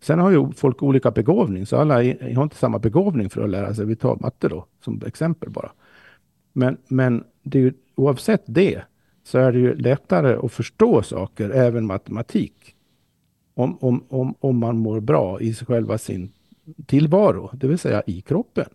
[0.00, 3.74] Sen har ju folk olika begåvning, så alla har inte samma begåvning för att lära
[3.74, 3.86] sig.
[3.86, 5.70] Vi tar matte då, som exempel bara.
[6.52, 8.82] Men, men det är ju, oavsett det
[9.28, 12.74] så är det ju lättare att förstå saker, även matematik.
[13.54, 16.32] Om, om, om, om man mår bra i själva sin
[16.86, 18.68] tillvaro, det vill säga i kroppen.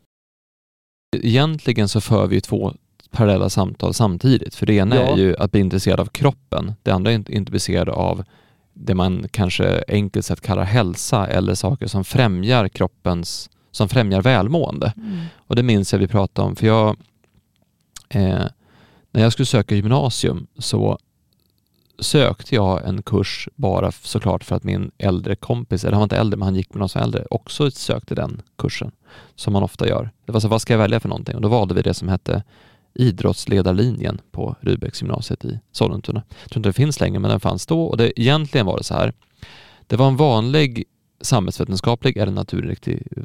[1.15, 2.73] Egentligen så för vi två
[3.11, 5.01] parallella samtal samtidigt, för det ena Ja.
[5.01, 8.23] är ju att bli intresserad av kroppen, det andra är intresserad av
[8.73, 14.93] det man kanske enkelt sett kallar hälsa eller saker som främjar kroppens, som främjar välmående.
[14.97, 15.25] Mm.
[15.37, 16.97] Och det minns jag vi pratade om, för jag
[18.09, 18.45] eh,
[19.13, 20.97] när jag skulle söka gymnasium så
[21.99, 26.17] sökte jag en kurs bara såklart för att min äldre kompis, eller han var inte
[26.17, 28.91] äldre men han gick med någon som var äldre, också sökte den kursen
[29.35, 30.11] som man ofta gör.
[30.25, 31.35] Det var så, vad ska jag välja för någonting?
[31.35, 32.43] Och då valde vi det som hette
[32.93, 36.23] idrottsledarlinjen på Rudbecksgymnasiet i Sollentuna.
[36.41, 38.83] Jag tror inte det finns längre men den fanns då och det, egentligen var det
[38.83, 39.13] så här.
[39.87, 40.83] Det var en vanlig
[41.21, 42.31] samhällsvetenskaplig eller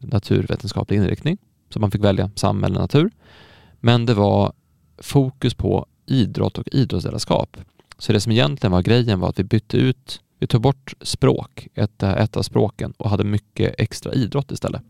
[0.06, 1.38] naturvetenskaplig inriktning.
[1.70, 3.10] Så man fick välja sam eller natur.
[3.80, 4.52] Men det var
[4.98, 7.56] fokus på idrott och idrottsledarskap.
[7.98, 11.68] Så det som egentligen var grejen var att vi bytte ut, vi tog bort språk,
[11.74, 14.82] ett, ett av språken och hade mycket extra idrott istället.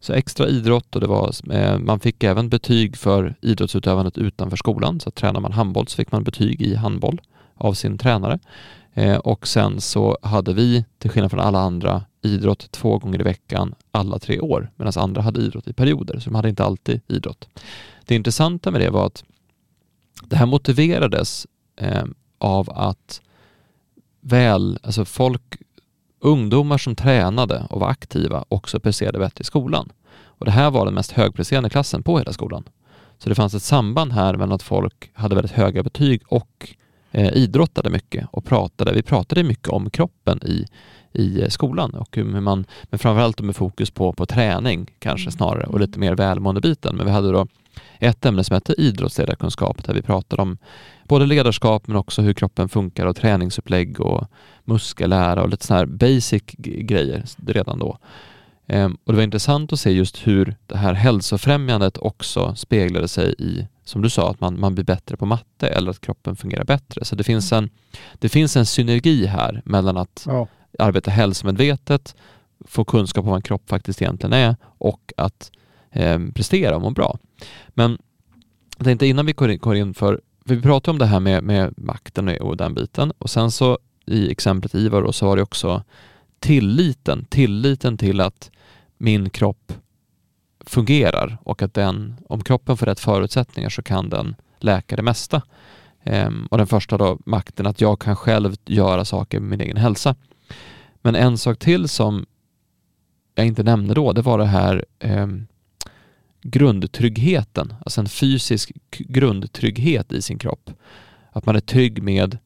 [0.00, 5.00] Så extra idrott och det var, eh, man fick även betyg för idrottsutövandet utanför skolan.
[5.00, 7.20] Så tränar man handboll så fick man betyg i handboll
[7.54, 8.38] av sin tränare.
[8.94, 13.24] Eh, och sen så hade vi, till skillnad från alla andra, idrott två gånger i
[13.24, 17.00] veckan alla tre år, medan andra hade idrott i perioder, så de hade inte alltid
[17.06, 17.48] idrott.
[18.04, 19.24] Det intressanta med det var att
[20.24, 22.04] det här motiverades eh,
[22.38, 23.20] av att
[24.20, 25.56] väl, alltså folk,
[26.20, 29.92] ungdomar som tränade och var aktiva också presterade bättre i skolan.
[30.20, 32.64] Och det här var den mest högpresterande klassen på hela skolan.
[33.18, 36.74] Så det fanns ett samband här mellan att folk hade väldigt höga betyg och
[37.10, 38.92] eh, idrottade mycket och pratade.
[38.92, 40.66] Vi pratade mycket om kroppen i,
[41.12, 45.32] i eh, skolan och hur man, men framförallt med fokus på, på träning kanske Mm.
[45.32, 46.96] snarare och lite mer välmående biten.
[46.96, 47.46] Men vi hade då
[47.98, 50.58] ett ämne som hette idrottsledarkunskap där vi pratade om
[51.04, 54.24] både ledarskap men också hur kroppen funkar och träningsupplägg och
[54.64, 57.98] muskellära och lite sådana här basic grejer redan då.
[58.66, 63.34] Ehm, och det var intressant att se just hur det här hälsofrämjandet också speglade sig
[63.38, 66.64] i, som du sa, att man, man blir bättre på matte eller att kroppen fungerar
[66.64, 67.04] bättre.
[67.04, 67.70] Så det finns en,
[68.18, 72.16] det finns en synergi här mellan att Ja arbeta hälsomedvetet,
[72.64, 75.50] få kunskap om vad en kropp faktiskt egentligen är och att
[75.90, 77.18] eh, prestera och må bra.
[77.68, 77.98] Men
[78.76, 81.74] jag tänkte innan vi går in, för, för vi pratade om det här med, med
[81.76, 85.42] makten och- och den biten och sen så i exemplet Ivar då, så var det
[85.42, 85.82] också
[86.38, 88.50] tilliten, tilliten till att
[88.98, 89.72] min kropp
[90.60, 95.42] fungerar och att den, om kroppen får rätt förutsättningar så kan den läka det mesta.
[96.02, 99.76] Ehm, och den första då, makten att jag kan själv göra saker med min egen
[99.76, 100.14] hälsa.
[101.02, 102.26] Men en sak till som
[103.34, 105.26] jag inte nämnde då, det var det här eh,
[106.42, 110.70] grundtryggheten, alltså en fysisk grundtrygghet i sin kropp.
[111.30, 112.38] Att man är trygg med,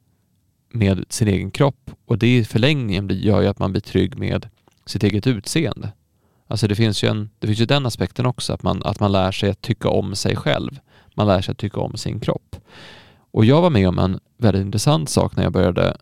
[0.68, 4.48] med sin egen kropp och det i förlängningen gör ju att man blir trygg med
[4.86, 5.92] sitt eget utseende.
[6.46, 9.12] Alltså det finns ju, en, det finns ju den aspekten också, att man, att man
[9.12, 10.78] lär sig att tycka om sig själv.
[11.14, 12.56] Man lär sig att tycka om sin kropp.
[13.30, 15.96] Och jag var med om en väldigt intressant sak när jag började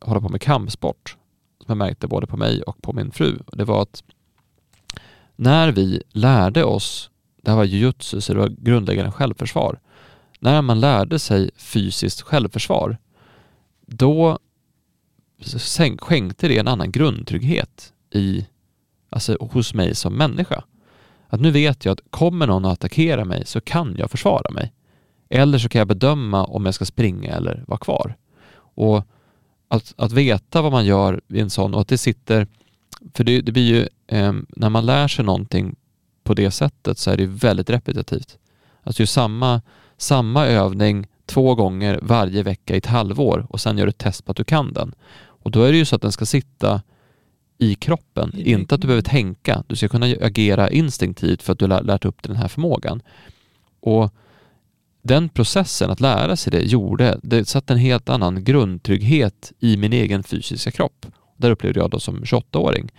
[0.00, 1.16] hålla på med kampsport.
[1.68, 3.38] Som jag märkte både på mig och på min fru.
[3.46, 4.02] Och Det var att
[5.36, 7.10] när vi lärde oss,
[7.42, 9.80] det här var jujutsu, så det var grundläggande självförsvar.
[10.38, 12.98] När man lärde sig fysiskt självförsvar,
[13.86, 14.38] då
[15.98, 18.46] skänkte det en annan grundtrygghet i,
[19.10, 20.64] alltså hos mig som människa.
[21.26, 24.72] Att nu vet jag att kommer någon att attackera mig så kan jag försvara mig.
[25.28, 28.16] Eller så kan jag bedöma om jag ska springa eller vara kvar.
[28.56, 29.04] Och
[29.68, 32.46] att, att veta vad man gör i en sån och att det sitter,
[33.14, 35.76] för det, det blir ju, eh, när man lär sig någonting
[36.24, 38.38] på det sättet så är det ju väldigt repetitivt.
[38.82, 39.62] Alltså ju samma,
[39.96, 44.24] samma övning två gånger varje vecka i ett halvår och sen gör du ett test
[44.24, 44.94] på att du kan den.
[45.20, 46.82] Och då är det ju så att den ska sitta
[47.58, 49.64] i kroppen, I inte att du behöver tänka.
[49.66, 53.02] Du ska kunna agera instinktivt för att du har lär- lärt upp den här förmågan.
[53.80, 54.14] Och
[55.08, 59.92] den processen, att lära sig det, gjorde, det satte en helt annan grundtrygghet i min
[59.92, 61.06] egen fysiska kropp.
[61.36, 62.90] Där upplevde jag då som 28-åring.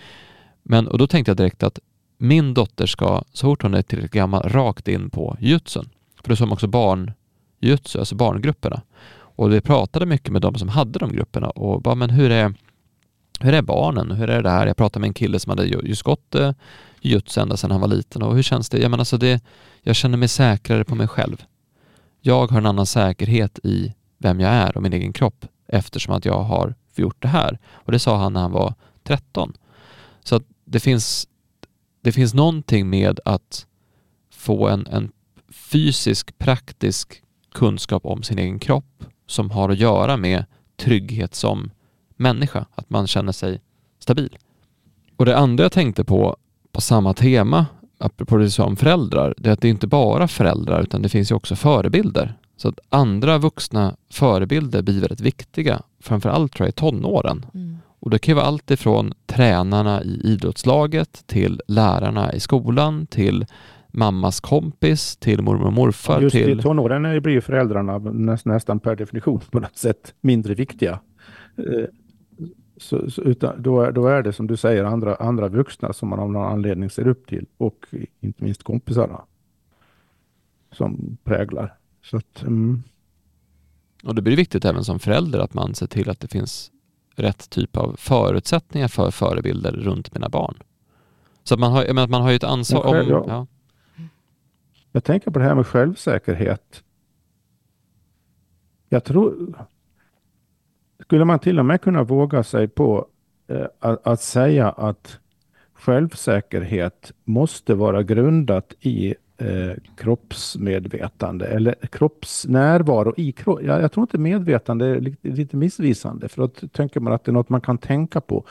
[0.63, 1.79] Men, och då tänkte jag direkt att
[2.17, 5.89] min dotter ska, så fort hon är tillräckligt gammal, rakt in på jutsun.
[6.21, 7.11] För då som också barn
[7.59, 8.81] jutsu, alltså barngrupperna.
[9.11, 12.53] Och vi pratade mycket med de som hade de grupperna och bara, men hur är,
[13.39, 14.11] hur är barnen?
[14.11, 14.67] Hur är det här?
[14.67, 16.51] Jag pratade med en kille som hade just gått eh,
[17.01, 18.79] jutsu ända sedan han var liten och hur känns det?
[18.79, 19.43] Jag menar, alltså det?
[19.81, 21.43] Jag känner mig säkrare på mig själv.
[22.21, 26.25] Jag har en annan säkerhet i vem jag är och min egen kropp eftersom att
[26.25, 27.59] jag har gjort det här.
[27.71, 29.53] Och det sa han när han var 13.
[30.23, 31.27] Så att det finns,
[32.01, 33.65] det finns någonting med att
[34.31, 35.11] få en, en
[35.49, 40.45] fysisk, praktisk kunskap om sin egen kropp som har att göra med
[40.77, 41.71] trygghet som
[42.15, 43.61] människa, att man känner sig
[43.99, 44.37] stabil.
[45.15, 46.37] Och det andra jag tänkte på,
[46.71, 47.65] på samma tema,
[47.99, 51.09] apropå det du sa om föräldrar, det är att det inte bara föräldrar utan det
[51.09, 52.33] finns ju också förebilder.
[52.57, 57.45] Så att andra vuxna förebilder blir väldigt viktiga, framförallt tror jag i tonåren.
[57.53, 57.77] Mm.
[57.99, 63.45] Och det kan ju vara allt ifrån tränarna i idrottslaget till lärarna i skolan till
[63.87, 66.59] mammas kompis till mormor och morfar Just till...
[66.59, 70.99] i tonåren är- blir ju föräldrarna näst, nästan per definition på något sätt mindre viktiga.
[72.79, 76.09] Så, så, utan, då, är, då är det som du säger andra, andra vuxna som
[76.09, 77.85] man av någon anledning ser upp till och
[78.19, 79.21] inte minst kompisarna
[80.71, 81.77] som präglar.
[82.03, 82.83] Så att, mm,
[84.03, 86.71] Och det blir viktigt även som förälder att man ser till att det finns
[87.15, 90.55] rätt typ av förutsättningar för förebilder runt mina barn.
[91.43, 93.23] Så att man har, jag menar, man har ju ett ansvar Ja, själv- om...
[93.27, 93.47] ja.
[93.97, 94.03] Ja.
[94.91, 96.83] Jag tänker på det här med självsäkerhet.
[98.89, 99.53] Jag tror...
[101.09, 103.07] Skulle man till och med kunna våga sig på
[103.47, 105.19] eh, att, att säga att
[105.73, 113.59] självsäkerhet måste vara grundat i eh, kroppsmedvetande eller kroppsnärvaro i kropp.
[113.63, 117.31] Jag, jag tror inte medvetande är lite, lite missvisande för då tänker man att det
[117.31, 118.45] är något man kan tänka på.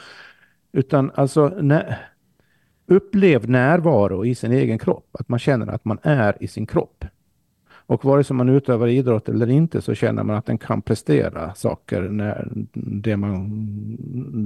[0.73, 1.99] Utan alltså när,
[2.87, 5.09] upplev närvaro i sin egen kropp.
[5.13, 7.05] Att man känner att man är i sin kropp.
[7.89, 11.55] Och vare sig man utövar idrott eller inte så känner man att den kan prestera
[11.55, 13.49] saker när det, man,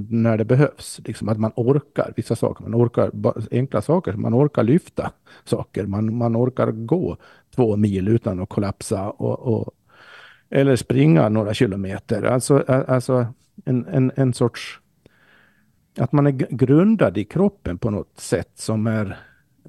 [0.09, 1.01] när det behövs.
[1.05, 2.63] Liksom att man orkar vissa saker.
[2.63, 3.11] Man orkar
[3.51, 4.13] enkla saker.
[4.13, 5.11] Man orkar lyfta
[5.43, 5.85] saker.
[5.85, 7.17] Man, man orkar gå
[7.55, 9.09] två mil utan att kollapsa.
[9.09, 9.73] Och, och,
[10.49, 12.23] eller springa några kilometer.
[12.23, 13.27] Alltså, alltså
[13.65, 14.79] en, en, en sorts
[15.97, 19.17] att man är grundad i kroppen på något sätt som är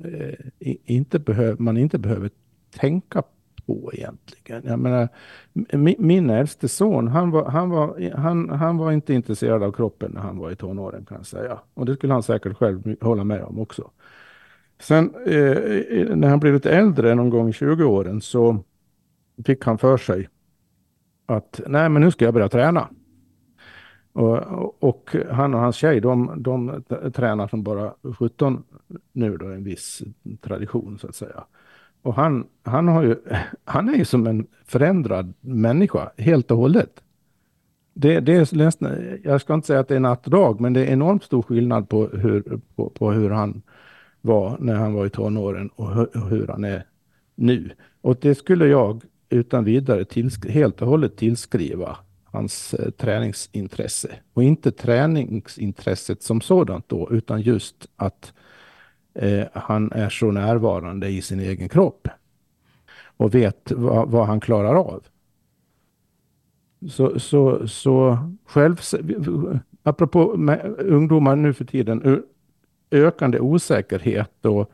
[0.04, 2.30] eh, inte behöv, man inte behöver
[2.70, 3.22] tänka
[3.66, 4.62] på egentligen.
[4.64, 5.08] Jag menar,
[5.52, 10.10] min, min äldste son, han var, han, var, han, han var inte intresserad av kroppen
[10.14, 11.58] när han var i tonåren kan jag säga.
[11.74, 13.90] Och det skulle han säkert själv hålla med om också.
[14.80, 18.58] Sen eh, när han blev lite äldre, någon gång i 20-åren, så
[19.44, 20.28] fick han för sig
[21.26, 22.88] att nej men nu ska jag börja träna.
[24.12, 26.82] Och, och han och hans tjej, de, de
[27.14, 28.64] tränar som bara 17
[29.12, 30.02] nu då, en viss
[30.40, 31.44] tradition så att säga.
[32.04, 33.16] Och han, han, har ju,
[33.64, 37.00] han är ju som en förändrad människa helt och hållet.
[37.94, 40.72] Det, det är nästan, jag ska inte säga att det är natt och dag, men
[40.72, 43.62] det är enormt stor skillnad på hur, på, på hur han
[44.20, 46.86] var när han var i tonåren och hur, och hur han är
[47.34, 47.70] nu.
[48.00, 54.08] Och det skulle jag utan vidare tillsk- helt och hållet tillskriva hans eh, träningsintresse.
[54.32, 58.32] Och inte träningsintresset som sådant då, utan just att
[59.14, 62.08] eh, han är så närvarande i sin egen kropp.
[63.16, 65.02] Och vet vad, vad han klarar av.
[66.90, 68.80] Så, så, så själv,
[69.82, 70.20] apropå
[70.78, 72.22] ungdomar nu för tiden,
[72.90, 74.70] ökande osäkerhet och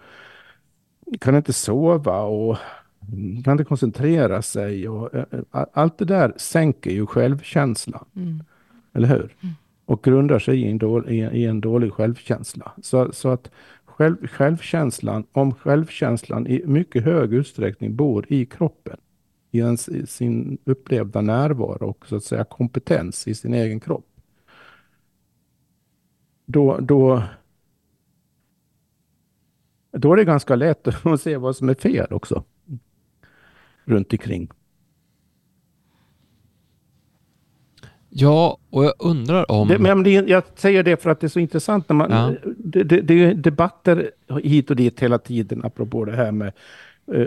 [1.21, 2.57] kan inte sova och
[3.45, 5.11] kan inte koncentrera sig och
[5.73, 8.05] allt det där sänker ju självkänslan.
[8.17, 8.43] Mm.
[8.93, 9.35] Eller hur?
[9.85, 12.73] Och grundar sig i en, dålig, i en dålig självkänsla.
[12.83, 13.51] Så, så att
[14.01, 19.01] själv, självkänslan, om självkänslan i mycket hög utsträckning bor i kroppen,
[19.51, 24.07] i, ens, i sin upplevda närvaro och så att säga kompetens i sin egen kropp.
[26.47, 27.23] Då, då,
[29.91, 32.45] då är det ganska lätt att se vad som är fel också.
[33.85, 34.49] Runt omkring.
[38.13, 39.69] Ja, och jag undrar om...
[39.69, 42.11] Det, men det, jag säger det för att det är så intressant när man...
[42.11, 42.51] Ja.
[42.57, 44.11] Det, det, det är debatter
[44.43, 46.53] hit och dit hela tiden apropå det här med
[47.13, 47.27] eh,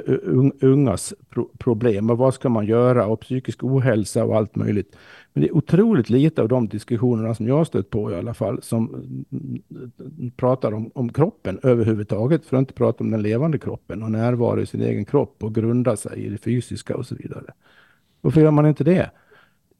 [0.61, 4.95] ungas pro problem och vad ska man göra och psykisk ohälsa och allt möjligt.
[5.33, 8.33] Men det är otroligt lite av de diskussionerna som jag har stött på i alla
[8.33, 8.89] fall som
[9.31, 14.11] mm, pratar om, om kroppen överhuvudtaget för att inte prata om den levande kroppen och
[14.11, 17.53] närvaro i sin egen kropp och grunda sig i det fysiska och så vidare.
[18.21, 19.11] Varför gör man inte det?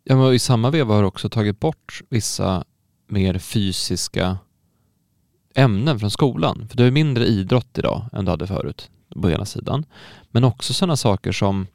[0.04, 2.64] Ja, men I samma veva har också tagit bort vissa
[3.08, 4.38] mer fysiska
[5.56, 6.68] ämnen från skolan.
[6.70, 8.90] För du har mindre idrott idag än du hade förut
[9.22, 9.86] på ena sidan.
[10.32, 11.68] Men också sådana saker som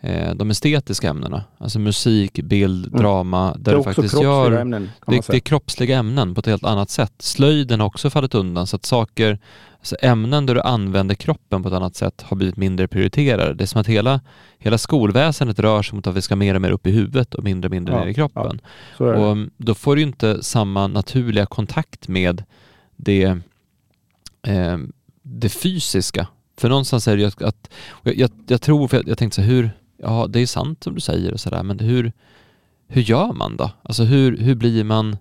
[0.00, 3.00] eh, de estetiska ämnena, alltså musik, bild, mm.
[3.00, 4.52] drama, där det är du faktiskt gör...
[4.52, 7.14] Ämnen, det, det, är kroppsliga ämnen på ett helt annat sätt.
[7.18, 9.38] Slöjden har också fallit undan så att saker,
[9.86, 13.54] alltså ämnen där du använder kroppen på ett annat sätt har blivit mindre prioriterade.
[13.54, 14.20] Det är som att hela,
[14.58, 17.44] hela skolväsendet rör sig mot att vi ska mer och mer upp i huvudet och
[17.44, 18.60] mindre och mindre ja, ner i kroppen.
[18.98, 22.44] Ja, och mm, då får du inte samma naturliga kontakt med
[22.96, 23.24] det,
[24.42, 24.78] eh,
[25.22, 26.26] det fysiska.
[26.56, 27.70] För någonstans är det ju att, att
[28.02, 30.84] jag, jag, jag, tror, för jag, jag tänkte så här, hur, ja det är sant
[30.84, 32.12] som du säger och sådär, men hur,
[32.88, 33.70] hur gör man då?
[33.82, 35.16] Alltså hur, hur blir man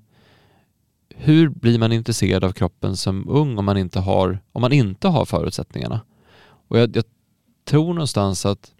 [1.17, 5.07] hur blir man intresserad av kroppen som ung om man inte har, om man inte
[5.07, 6.01] har förutsättningarna?
[6.67, 7.05] Och jag, jag
[7.65, 8.73] tror någonstans att,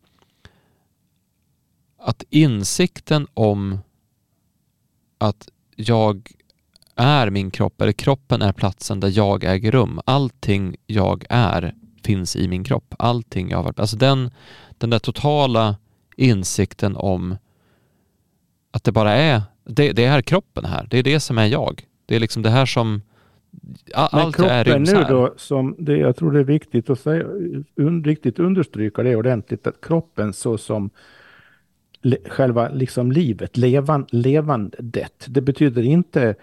[1.98, 3.80] att insikten om
[5.18, 6.32] att jag
[6.96, 10.02] är min kropp, eller kroppen är platsen där jag äger rum.
[10.06, 12.96] Allting jag är finns i min kropp.
[13.00, 14.32] Allting jag har varit, alltså den,
[14.78, 15.76] den där totala
[16.18, 17.38] insikten om
[18.72, 21.86] att det bara är, det, det är kroppen här, det är det som är jag.
[22.06, 23.02] Det är liksom det här som
[23.94, 27.24] allt Men kroppen nu då, som det, jag tror det är viktigt att säga,
[27.76, 30.90] un, riktigt understryka det ordentligt, att kroppen så som
[32.02, 36.36] le, själva liksom livet, levan, levandet, det betyder inte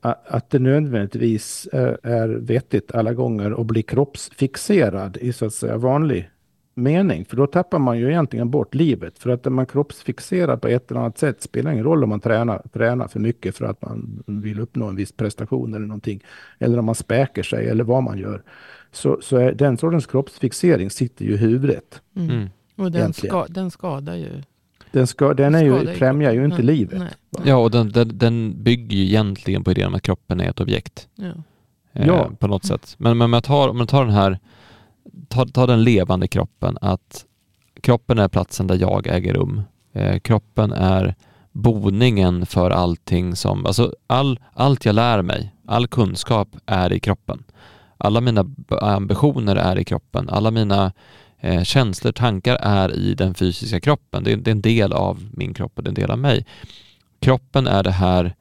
[0.00, 1.68] att det nödvändigtvis
[2.02, 6.30] är vettigt alla gånger att bli kroppsfixerad i så att säga vanlig
[6.74, 7.24] mening.
[7.24, 9.18] För då tappar man ju egentligen bort livet.
[9.18, 12.20] För att är man kroppsfixerad på ett eller annat sätt spelar ingen roll om man
[12.20, 16.24] tränar, tränar för mycket för att man vill uppnå en viss prestation eller någonting.
[16.58, 18.42] Eller om man späker sig eller vad man gör.
[18.92, 22.02] Så, så är den sortens kroppsfixering sitter ju i huvudet.
[22.16, 22.30] Mm.
[22.30, 22.48] mm.
[22.76, 24.42] Och den, ska, den skadar ju
[24.92, 26.98] den, ska, den är ju, främjar ju inte nej, livet.
[26.98, 27.12] Nej.
[27.44, 30.60] Ja, och den, den, den, bygger ju egentligen på idén om att kroppen är ett
[30.60, 31.08] objekt.
[31.14, 31.32] Ja.
[31.92, 32.30] Eh, ja.
[32.38, 32.94] På något sätt.
[32.98, 34.38] Men, men om, man tar, om man tar den här,
[35.28, 37.24] ta, ta den levande kroppen, att
[37.80, 39.62] kroppen är platsen där jag äger rum.
[39.92, 41.14] Eh, kroppen är
[41.52, 47.44] boningen för allting som, alltså all, allt jag lär mig, all kunskap är i kroppen.
[47.96, 50.92] Alla mina ambitioner är i kroppen, alla mina
[51.40, 54.24] eh, känslor, tankar är i den fysiska kroppen.
[54.24, 56.18] Det är, det är en del av min kropp och det är en del av
[56.18, 56.46] mig.
[57.20, 58.34] Kroppen är det här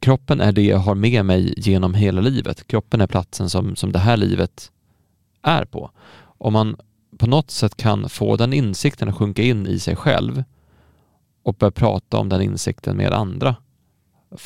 [0.00, 2.66] Kroppen är det jag har med mig genom hela livet.
[2.66, 4.70] Kroppen är platsen som, som det här livet
[5.46, 5.90] är på.
[6.38, 6.76] Om man
[7.18, 10.44] på något sätt kan få den insikten att sjunka in i sig själv
[11.42, 13.56] och börja prata om den insikten med andra.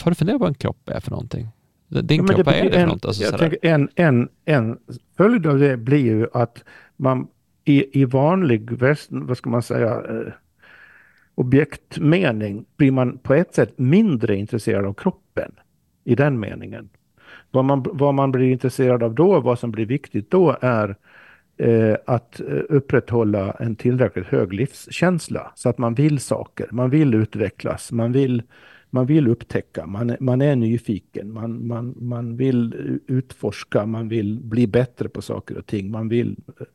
[0.03, 1.49] Har du funderat på vad en kropp är för någonting?
[1.89, 3.05] Din ja, kropp, vad är det för något?
[3.05, 4.79] Alltså, jag tänker en, en, en
[5.17, 6.65] följd av det blir ju att
[6.97, 7.29] man
[7.65, 8.71] i, i vanlig,
[9.11, 10.33] vad ska man säga, eh,
[11.35, 15.53] objektmening blir man på ett sätt mindre intresserad av kroppen
[16.05, 16.89] i den meningen.
[17.51, 20.97] Vad man, vad man blir intresserad av då, vad som blir viktigt då är
[21.57, 27.15] eh, att eh, upprätthålla en tillräckligt hög livskänsla så att man vill saker, man vill
[27.15, 28.43] utvecklas, man vill,
[28.91, 32.75] man vill upptäcka, man, man är nyfiken, man, man, man vill
[33.07, 36.67] utforska, man vill bli bättre på saker och ting, man vill eh,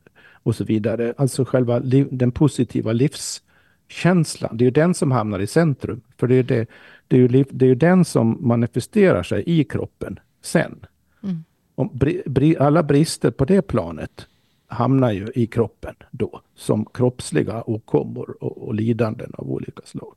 [0.46, 1.14] och så vidare.
[1.16, 6.00] Alltså själva den positiva livskänslan, det är ju den som hamnar i centrum.
[6.18, 6.66] För det är, det,
[7.08, 10.86] det är, ju, det är ju den som manifesterar sig i kroppen sen.
[11.22, 11.44] Mm.
[11.74, 11.90] Om
[12.26, 14.26] bri, alla brister på det planet
[14.66, 20.14] hamnar ju i kroppen då, som kroppsliga åkommor och, och lidanden av olika slag.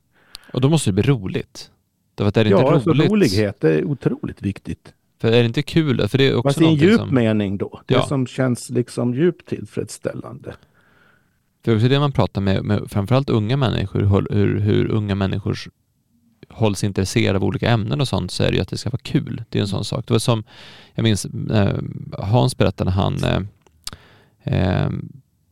[0.53, 1.71] Och då måste det bli roligt.
[2.15, 3.11] Därför är det ja, inte alltså roligt.
[3.11, 4.93] rolighet är otroligt viktigt.
[5.21, 6.07] För är det inte kul?
[6.07, 7.15] För det är också Fast i en djup som...
[7.15, 7.81] mening då.
[7.85, 8.05] Det ja.
[8.05, 10.51] som känns liksom djupt tillfredsställande.
[11.63, 13.99] För det är också det man pratar med, med framförallt unga människor,
[14.29, 15.57] hur, hur unga människor
[16.49, 19.01] hålls intresserade av olika ämnen och sånt, så är det ju att det ska vara
[19.03, 19.43] kul.
[19.49, 20.07] Det är en sån sak.
[20.07, 20.43] Det var som,
[20.93, 21.75] jag minns eh,
[22.17, 23.41] Hans berättade, han eh,
[24.43, 24.89] eh,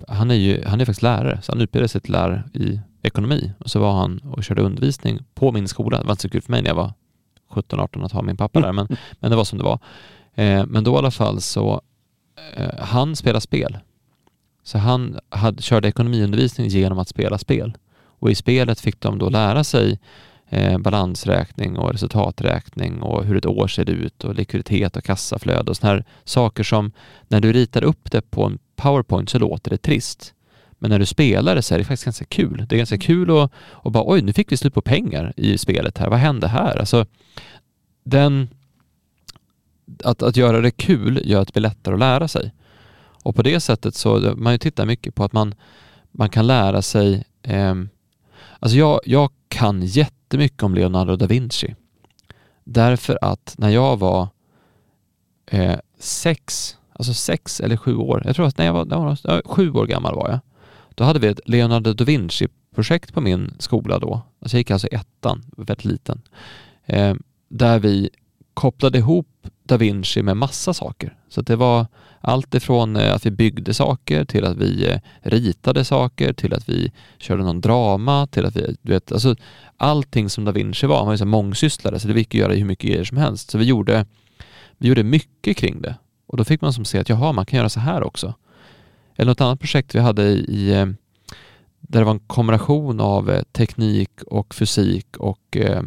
[0.07, 3.51] han är ju han är faktiskt lärare, så han utbildade sig till lärare i ekonomi
[3.59, 5.97] och så var han och körde undervisning på min skola.
[5.99, 6.93] Det var inte så kul för mig när jag var
[7.49, 8.87] 17-18 att ha min pappa där, men,
[9.19, 9.79] men det var som det var.
[10.35, 11.81] Eh, men då i alla fall så,
[12.55, 13.77] eh, han spelar spel.
[14.63, 17.77] Så han hade, körde ekonomiundervisning genom att spela spel.
[18.19, 19.99] Och i spelet fick de då lära sig
[20.49, 25.77] eh, balansräkning och resultaträkning och hur ett år ser ut och likviditet och kassaflöde och
[25.77, 26.91] sådana här saker som
[27.27, 30.33] när du ritar upp det på en powerpoint så låter det trist.
[30.79, 32.65] Men när du spelar det så är det faktiskt ganska kul.
[32.69, 35.57] Det är ganska kul att och bara oj, nu fick vi slut på pengar i
[35.57, 36.09] spelet här.
[36.09, 36.77] Vad hände här?
[36.77, 37.05] Alltså,
[38.03, 38.49] den,
[40.03, 42.51] att, att göra det kul gör att det blir lättare att lära sig.
[43.23, 45.55] Och på det sättet så, man tittar mycket på att man,
[46.11, 47.75] man kan lära sig eh,
[48.59, 49.85] Alltså jag, jag kan
[50.27, 51.75] jättemycket om Leonardo da Vinci.
[52.63, 54.27] Därför att när jag var
[55.45, 59.31] eh, sex, alltså sex eller sju år, jag tror att när jag var, när jag
[59.33, 60.39] var sju år gammal var jag,
[60.95, 64.21] då hade vi ett Leonardo da Vinci-projekt på min skola då.
[64.39, 66.21] Alltså jag gick alltså ettan, väldigt liten.
[66.85, 67.15] Eh,
[67.49, 68.09] där vi
[68.57, 71.17] kopplade ihop da Vinci med massa saker.
[71.29, 71.85] Så det var
[72.21, 76.69] allt ifrån eh, att vi byggde saker till att vi eh, ritade saker till att
[76.69, 79.35] vi körde någon drama till att vi, du vet, alltså
[79.77, 82.53] allting som da Vinci var, han var ju så mångsysslare så det gick att göra
[82.53, 83.51] hur mycket grejer som helst.
[83.51, 84.05] Så vi gjorde,
[84.77, 85.95] vi gjorde mycket kring det.
[86.27, 88.33] Och då fick man som se att jaha, man kan göra så här också.
[89.15, 90.85] Eller något annat projekt vi hade i eh,
[91.87, 95.81] där det var en kombination av eh, teknik och fysik och eh,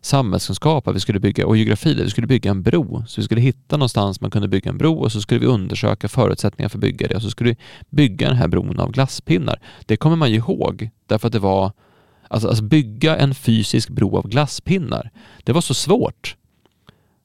[0.00, 3.04] samhällskunskap, vi skulle bygga, och geografi, vi skulle bygga en bro.
[3.06, 6.08] Så vi skulle hitta någonstans man kunde bygga en bro och så skulle vi undersöka
[6.08, 7.56] förutsättningar för att bygga det och så skulle vi
[7.90, 9.60] bygga den här bron av glasspinnar.
[9.86, 11.72] Det kommer man ju ihåg därför att det var
[12.28, 15.10] Alltså, alltså bygga en fysisk bro av glasspinnar.
[15.44, 16.36] Det var så svårt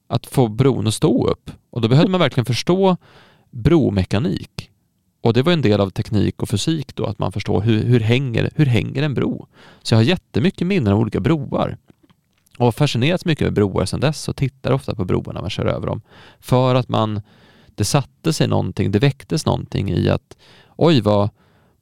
[0.08, 2.96] att få bron att stå upp och då behövde man verkligen förstå
[3.50, 4.71] bromekanik.
[5.22, 8.00] Och det var en del av teknik och fysik då, att man förstår hur, hur,
[8.00, 9.46] hänger, hur hänger en bro?
[9.82, 11.76] Så jag har jättemycket minnen av olika broar
[12.58, 15.50] och har fascinerats mycket över broar sedan dess och tittar ofta på broarna när man
[15.50, 16.02] kör över dem.
[16.40, 17.22] För att man,
[17.74, 20.36] det satte sig någonting, det väcktes någonting i att
[20.76, 21.30] oj vad,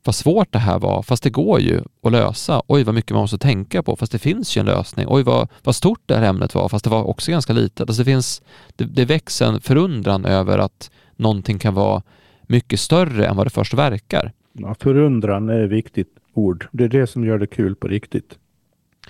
[0.04, 2.62] vad svårt det här var, fast det går ju att lösa.
[2.66, 5.06] Oj vad mycket man måste tänka på, fast det finns ju en lösning.
[5.08, 7.80] Oj vad, vad stort det här ämnet var, fast det var också ganska litet.
[7.80, 8.42] Alltså det, finns,
[8.76, 12.02] det, det väcks en förundran över att någonting kan vara
[12.50, 14.32] mycket större än vad det först verkar.
[14.52, 16.68] Ja, förundran är ett viktigt ord.
[16.72, 18.38] Det är det som gör det kul på riktigt.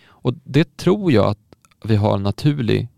[0.07, 1.39] Och det tror jag att
[1.85, 2.89] vi har en naturlig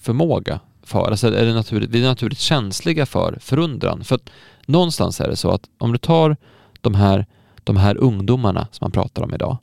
[0.00, 4.04] förmåga för, alltså är det naturligt, vi är naturligt känsliga för förundran.
[4.04, 4.30] För att
[4.66, 6.36] någonstans är det så att om du tar
[6.80, 7.26] de här,
[7.64, 9.56] de här ungdomarna som man pratar om idag,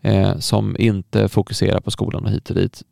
[0.00, 2.82] eh, som inte fokuserar på skolan och hit och dit,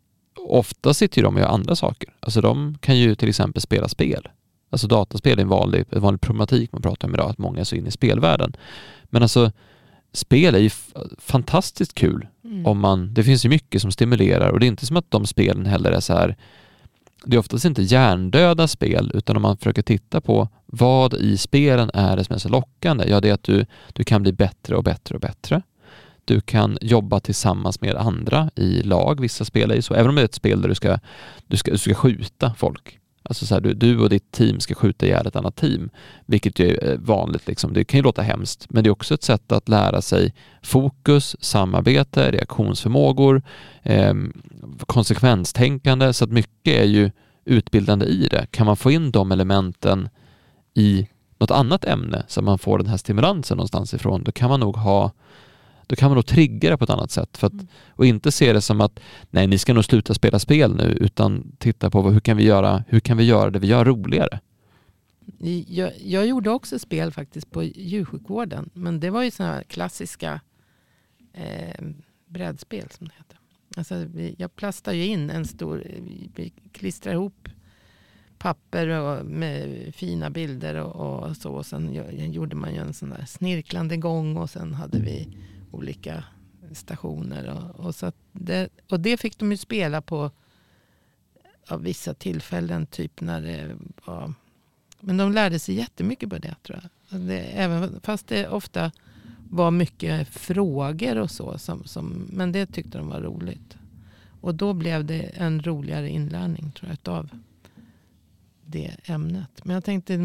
[0.49, 2.15] ofta sitter de och gör andra saker.
[2.21, 4.29] Alltså de kan ju till exempel spela spel.
[4.75, 7.65] Alltså dataspel är en vanlig, en vanlig problematik man pratar om idag, att många är
[7.65, 8.57] så inne i spelvärlden.
[9.05, 9.53] Men alltså
[10.13, 10.71] spel är ju
[11.19, 12.27] fantastiskt kul.
[12.45, 12.67] Mm.
[12.67, 15.27] Om man, det finns ju mycket som stimulerar och det är inte som att de
[15.27, 16.37] spelen heller är så här
[17.25, 21.91] det är oftast inte hjärndöda spel utan om man försöker titta på vad i spelen
[21.95, 23.05] är det som är så lockande?
[23.09, 25.63] Ja, det är att du, du kan bli bättre och bättre och bättre.
[26.25, 29.21] Du kan jobba tillsammans med andra i lag.
[29.21, 30.99] Vissa spel är ju så, även om det är ett spel där du ska,
[31.47, 32.99] du ska, du ska skjuta folk.
[33.29, 35.91] Alltså så här, du, du och ditt team ska skjuta ihjäl ett annat team,
[36.27, 37.47] vilket ju är vanligt.
[37.47, 37.73] Liksom.
[37.73, 41.37] Det kan ju låta hemskt, men det är också ett sätt att lära sig fokus,
[41.41, 43.43] samarbete, reaktionsförmågor,
[43.83, 44.15] eh,
[44.87, 47.11] konsekvenstänkande, så att mycket är ju
[47.45, 48.47] utbildande i det.
[48.51, 50.09] Kan man få in de elementen
[50.75, 51.09] i
[51.39, 54.61] något annat ämne så att man får den här stimulansen någonstans ifrån, då kan man
[54.61, 55.11] nog ha
[55.89, 57.37] då kan man nog trigga det på ett annat sätt.
[57.37, 57.67] För att, mm.
[57.89, 61.53] Och inte se det som att nej, ni ska nog sluta spela spel nu, utan
[61.59, 64.41] titta på vad, hur, kan vi göra, hur kan vi göra det vi gör roligare?
[65.69, 70.41] Jag, jag gjorde också spel faktiskt på djursjukvården, men det var ju sådana klassiska
[71.33, 71.85] eh,
[72.27, 73.39] brädspel som det heter.
[73.77, 74.07] Alltså,
[74.37, 75.87] jag plastar ju in en stor,
[76.35, 77.49] vi klistrar ihop
[78.45, 81.53] papper och med fina bilder och, och så.
[81.53, 81.95] Och sen
[82.33, 85.29] gjorde man ju en sån där snirklande gång och sen hade vi
[85.75, 86.25] olika
[86.73, 87.49] stationer.
[87.49, 90.31] Och, och, så det, och det fick de ju spela på
[91.69, 92.87] av vissa tillfällen.
[92.87, 94.35] Typ när det var,
[95.01, 97.21] men de lärde sig jättemycket på det tror jag.
[97.21, 98.93] Det, även fast det ofta
[99.51, 101.59] var mycket frågor och så.
[101.59, 103.77] Som, som, men det tyckte de var roligt.
[104.41, 106.95] Och då blev det en roligare inlärning tror jag.
[106.95, 107.29] Utav
[108.67, 109.65] det ämnet.
[109.65, 110.17] Men jag tänkte,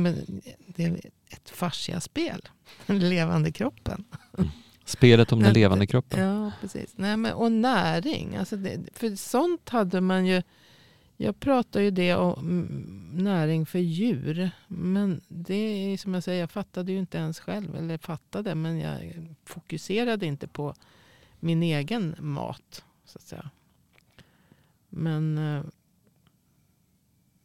[0.66, 2.42] det är ett fasciaspel.
[2.86, 4.04] Den levande kroppen.
[4.38, 4.50] Mm.
[4.90, 6.20] Spelet om den levande kroppen.
[6.20, 6.94] Ja, precis.
[6.96, 8.36] Nej, men, och näring.
[8.36, 10.42] Alltså det, för sånt hade man ju.
[11.18, 12.68] Jag pratar ju det om
[13.14, 14.52] näring för djur.
[14.68, 17.76] Men det är som jag säger, jag fattade ju inte ens själv.
[17.76, 20.74] Eller fattade, men jag fokuserade inte på
[21.40, 22.84] min egen mat.
[23.06, 23.50] så att säga.
[24.90, 25.64] Men eh,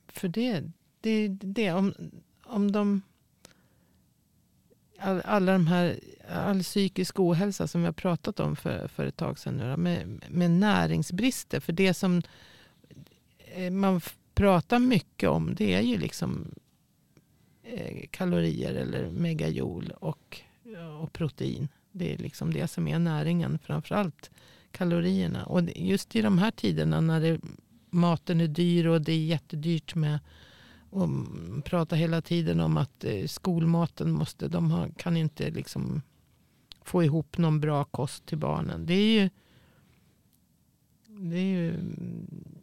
[0.08, 0.62] för det,
[1.00, 1.94] det, det om,
[2.44, 3.02] om de
[4.98, 9.16] all, alla de här, all psykisk ohälsa som vi har pratat om för, för ett
[9.16, 9.56] tag sedan.
[9.56, 11.60] Nu med, med näringsbrister.
[11.60, 12.22] För det som
[13.38, 14.00] eh, man
[14.34, 16.54] pratar mycket om det är ju liksom
[17.62, 20.40] eh, kalorier eller megajoule och,
[21.00, 21.68] och protein.
[21.92, 24.30] Det är liksom det som är näringen, framförallt
[24.70, 25.44] kalorierna.
[25.44, 27.40] Och just i de här tiderna när det,
[27.90, 30.18] maten är dyr och det är jättedyrt med
[30.94, 31.08] och
[31.64, 36.02] pratar hela tiden om att eh, skolmaten måste, de kan inte liksom
[36.82, 38.86] få ihop någon bra kost till barnen.
[38.86, 39.30] Det är ju,
[41.06, 42.54] det är ju mm,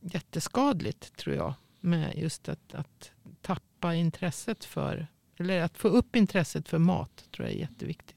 [0.00, 1.54] jätteskadligt tror jag.
[1.80, 5.06] Med just att, att tappa intresset för,
[5.36, 8.15] eller att få upp intresset för mat tror jag är jätteviktigt.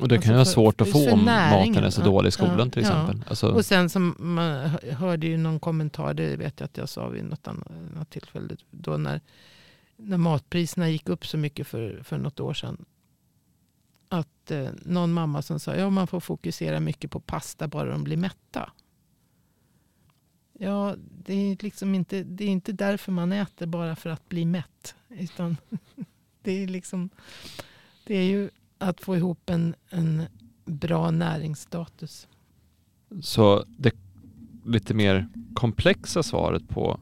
[0.00, 2.30] Och det kan ju alltså vara svårt att få om maten är så dålig i
[2.30, 3.16] skolan ja, till exempel.
[3.18, 3.24] Ja.
[3.28, 3.48] Alltså.
[3.48, 7.24] Och sen som man hörde ju någon kommentar, det vet jag att jag sa vid
[7.24, 9.20] något annat tillfälle, då när,
[9.96, 12.84] när matpriserna gick upp så mycket för, för något år sedan.
[14.08, 18.04] Att eh, någon mamma som sa, ja man får fokusera mycket på pasta bara de
[18.04, 18.70] blir mätta.
[20.58, 24.44] Ja, det är, liksom inte, det är inte därför man äter bara för att bli
[24.44, 24.94] mätt.
[25.08, 25.56] Utan
[26.42, 27.10] det är liksom,
[28.04, 28.50] det är ju
[28.84, 30.22] att få ihop en, en
[30.64, 32.28] bra näringsstatus.
[33.22, 33.94] Så det
[34.64, 37.00] lite mer komplexa svaret på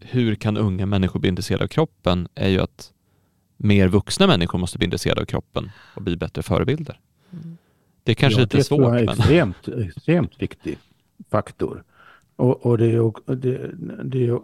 [0.00, 2.92] hur kan unga människor bli intresserade av kroppen är ju att
[3.56, 7.00] mer vuxna människor måste bli intresserade av kroppen och bli bättre förebilder.
[7.32, 7.56] Mm.
[8.02, 8.80] Det är kanske ja, lite svårt.
[8.80, 9.18] Det är en men...
[9.18, 10.78] extremt, extremt viktig
[11.30, 11.84] faktor.
[12.36, 13.70] Och, och det, är, det,
[14.04, 14.40] det,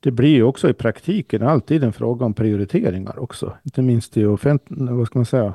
[0.00, 3.52] det blir ju också i praktiken alltid en fråga om prioriteringar också.
[3.62, 5.54] Inte minst i offent, vad ska man säga,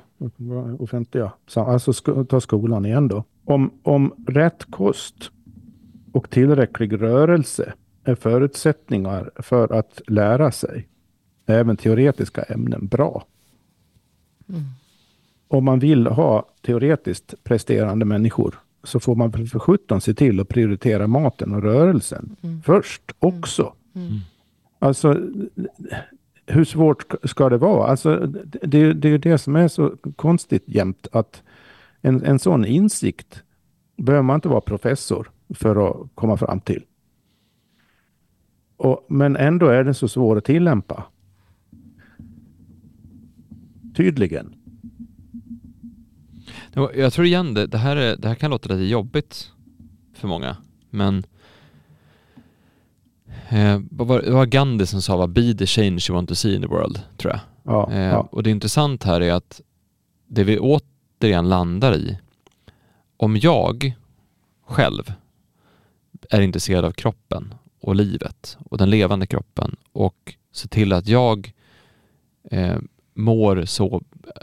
[0.79, 1.93] offentliga, alltså
[2.23, 3.23] ta skolan igen då.
[3.45, 5.31] Om, om rätt kost
[6.11, 7.73] och tillräcklig rörelse
[8.03, 10.87] är förutsättningar för att lära sig
[11.45, 13.25] även teoretiska ämnen bra.
[14.49, 14.61] Mm.
[15.47, 20.47] Om man vill ha teoretiskt presterande människor så får man för sjutton se till att
[20.47, 22.61] prioritera maten och rörelsen mm.
[22.61, 23.73] först också.
[23.95, 24.19] Mm.
[24.79, 25.19] Alltså,
[26.45, 27.87] hur svårt ska det vara?
[27.87, 28.17] Alltså,
[28.61, 31.43] det, det är det som är så konstigt jämt att
[32.01, 33.43] en, en sån insikt
[33.97, 36.83] behöver man inte vara professor för att komma fram till.
[38.77, 41.03] Och, men ändå är den så svår att tillämpa.
[43.95, 44.55] Tydligen.
[46.73, 49.51] Jag tror igen det, det här, är, det här kan låta lite jobbigt
[50.13, 50.57] för många,
[50.89, 51.25] men
[53.49, 56.61] eh, det var Gandhi som sa va, be the change you want to see in
[56.61, 57.39] the world, tror jag.
[57.63, 58.27] Ja, eh, ja.
[58.31, 59.61] Och det intressanta här är att
[60.27, 62.17] det vi återigen landar i,
[63.17, 63.95] om jag
[64.67, 65.13] själv
[66.29, 71.53] är intresserad av kroppen och livet och den levande kroppen och ser till att jag
[72.51, 72.77] eh,
[73.13, 74.01] mår så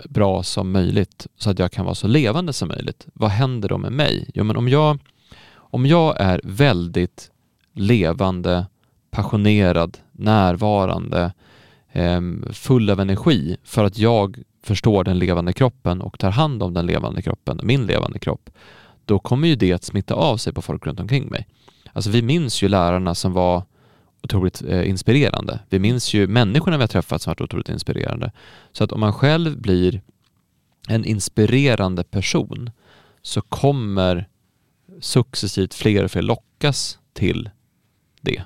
[0.08, 3.06] bra som möjligt så att jag kan vara så levande som möjligt.
[3.14, 4.30] Vad händer då med mig?
[4.34, 4.98] Jo, men om jag,
[5.54, 7.30] om jag är väldigt
[7.72, 8.66] levande,
[9.12, 11.32] passionerad, närvarande,
[11.92, 16.74] ehm, full av energi för att jag förstår den levande kroppen och tar hand om
[16.74, 18.50] den levande kroppen, min levande kropp,
[19.04, 21.46] då kommer ju det att smitta av sig på folk runt omkring mig.
[21.92, 23.62] Alltså vi minns ju lärarna som var
[24.22, 25.60] otroligt eh, inspirerande.
[25.68, 28.32] Vi minns ju människorna vi har träffat som har varit otroligt inspirerande.
[28.72, 30.00] Så att om man själv blir
[30.88, 32.70] en inspirerande person
[33.22, 34.28] så kommer
[35.00, 37.50] successivt fler och fler lockas till
[38.20, 38.42] det.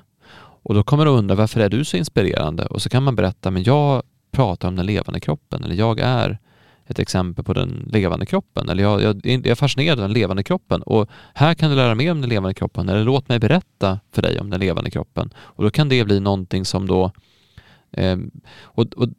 [0.67, 2.65] Och då kommer de undra varför är du så inspirerande?
[2.65, 6.39] Och så kan man berätta, men jag pratar om den levande kroppen eller jag är
[6.87, 8.69] ett exempel på den levande kroppen.
[8.69, 11.95] Eller jag, jag, jag är fascinerad av den levande kroppen och här kan du lära
[11.95, 15.33] mer om den levande kroppen eller låt mig berätta för dig om den levande kroppen.
[15.37, 17.11] Och då kan det bli någonting som då
[17.91, 18.17] eh,
[18.61, 19.09] och, och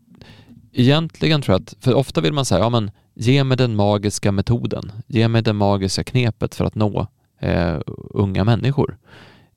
[0.73, 4.33] egentligen tror jag att, för ofta vill man säga, ja men ge mig den magiska
[4.33, 7.07] metoden, ge mig det magiska knepet för att nå
[7.41, 7.79] eh,
[8.11, 8.99] unga människor.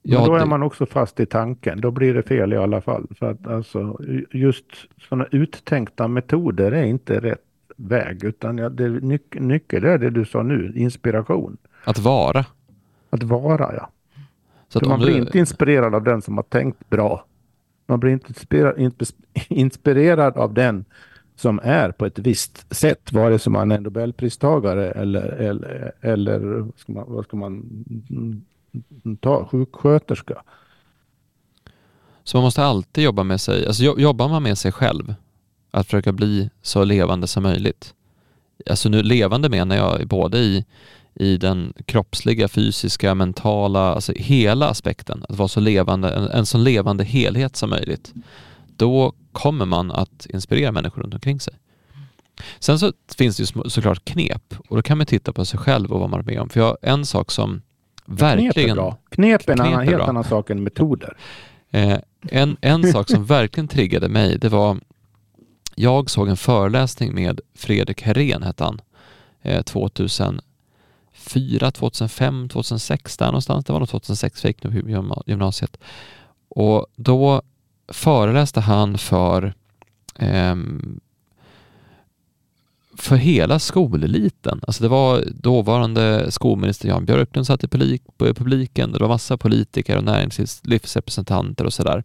[0.04, 1.82] Ja, Men då är man också fast i tanken.
[1.82, 3.08] Då blir det fel i alla fall.
[3.20, 3.98] För att alltså,
[4.32, 4.66] just
[5.10, 7.42] sådana uttänkta metoder är inte rätt
[7.76, 8.24] väg.
[8.24, 11.58] Utan det, nyc nyckeln är det du sa nu, inspiration.
[11.84, 12.46] Att vara.
[13.10, 13.90] Att vara, ja.
[14.68, 15.20] Så att man blir du...
[15.20, 17.26] inte inspirerad av den som har tänkt bra.
[17.88, 18.94] Man blir inte inspirerad,
[19.48, 20.86] inspirerad av den
[21.36, 26.72] som är på ett visst sätt, vare sig man är Nobelpristagare eller, eller, eller vad,
[26.76, 27.66] ska man, vad ska man
[29.20, 30.44] ta, sjuksköterska.
[32.24, 35.16] Så man måste alltid jobba med sig, alltså jobbar man med sig själv
[35.72, 37.94] att försöka bli så levande som möjligt.
[38.70, 40.66] Alltså nu levande menar jag både i,
[41.14, 45.26] i den kroppsliga, fysiska, mentala, alltså hela aspekten.
[45.30, 48.14] Att vara så levande, en, en så levande helhet som möjligt.
[48.78, 51.54] Då kommer man att inspirera människor runt omkring sig.
[52.60, 55.92] Sen så finns det ju såklart knep och då kan man titta på sig själv
[55.92, 56.50] och vad man är med om.
[56.50, 57.62] För jag, en sak som
[58.16, 58.76] verkligen...
[58.76, 58.96] Knep är.
[59.10, 61.18] Knep är en annan, helt annan sak än metoder.
[61.72, 64.78] Eh, en, en sak som verkligen triggade mig, det var
[65.76, 68.82] jag såg en föreläsning med Fredrik Herén, hette han,
[69.42, 73.66] eh, 2004, 2005, 2006 där någonstans.
[73.66, 74.72] Det var nog 2006 vi gick på
[75.26, 75.78] gymnasiet.
[76.50, 77.42] Och då
[77.88, 79.54] föreläste han för
[80.16, 81.00] för
[83.16, 84.60] hela skoleliten.
[84.68, 90.04] Alltså det var dåvarande skolminister Jan Björklund satt i publiken, det var massa politiker och
[90.04, 92.04] näringslivsrepresentanter och sådär.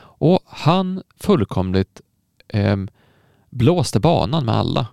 [0.00, 2.00] Och han fullkomligt
[2.48, 2.76] eh,
[3.50, 4.86] blåste banan med alla.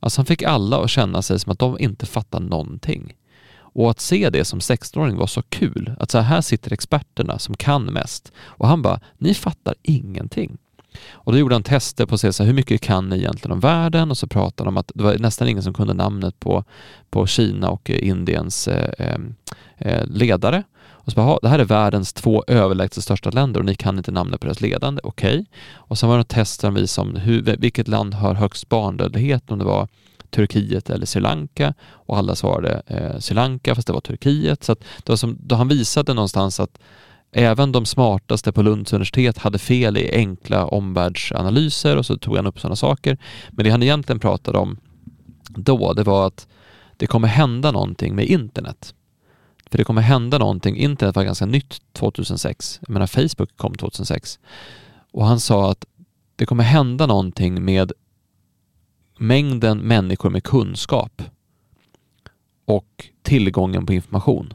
[0.00, 3.16] Alltså han fick alla att känna sig som att de inte fattar någonting.
[3.58, 5.94] Och att se det som 16-åring var så kul.
[5.98, 8.32] Att så här sitter experterna som kan mest.
[8.38, 10.58] Och han bara, ni fattar ingenting.
[11.10, 13.52] Och då gjorde han tester på att se så här, hur mycket kan ni egentligen
[13.52, 16.40] om världen och så pratade han om att det var nästan ingen som kunde namnet
[16.40, 16.64] på,
[17.10, 19.20] på Kina och Indiens eh, eh,
[19.78, 20.62] eh ledare.
[21.06, 24.10] Och så bara, det här är världens två överlägset största länder och ni kan inte
[24.10, 25.34] namnet på deras ledande, okej.
[25.34, 25.44] Okay.
[25.74, 29.58] Och sen var det test som visade om hur, vilket land har högst barndödlighet, om
[29.58, 29.88] det var
[30.30, 34.64] Turkiet eller Sri Lanka och alla svarade eh, Sri Lanka fast det var Turkiet.
[34.64, 36.78] Så att det var som, då han visade någonstans att
[37.32, 42.46] Även de smartaste på Lunds universitet hade fel i enkla omvärldsanalyser och så tog han
[42.46, 43.18] upp sådana saker.
[43.50, 44.78] Men det han egentligen pratade om
[45.48, 46.48] då, det var att
[46.96, 48.94] det kommer hända någonting med internet.
[49.70, 50.76] För det kommer hända någonting.
[50.76, 52.80] Internet var ganska nytt 2006.
[52.86, 54.38] Jag menar Facebook kom 2006.
[55.12, 55.84] Och han sa att
[56.36, 57.92] det kommer hända någonting med
[59.18, 61.22] mängden människor med kunskap
[62.64, 64.54] och tillgången på information.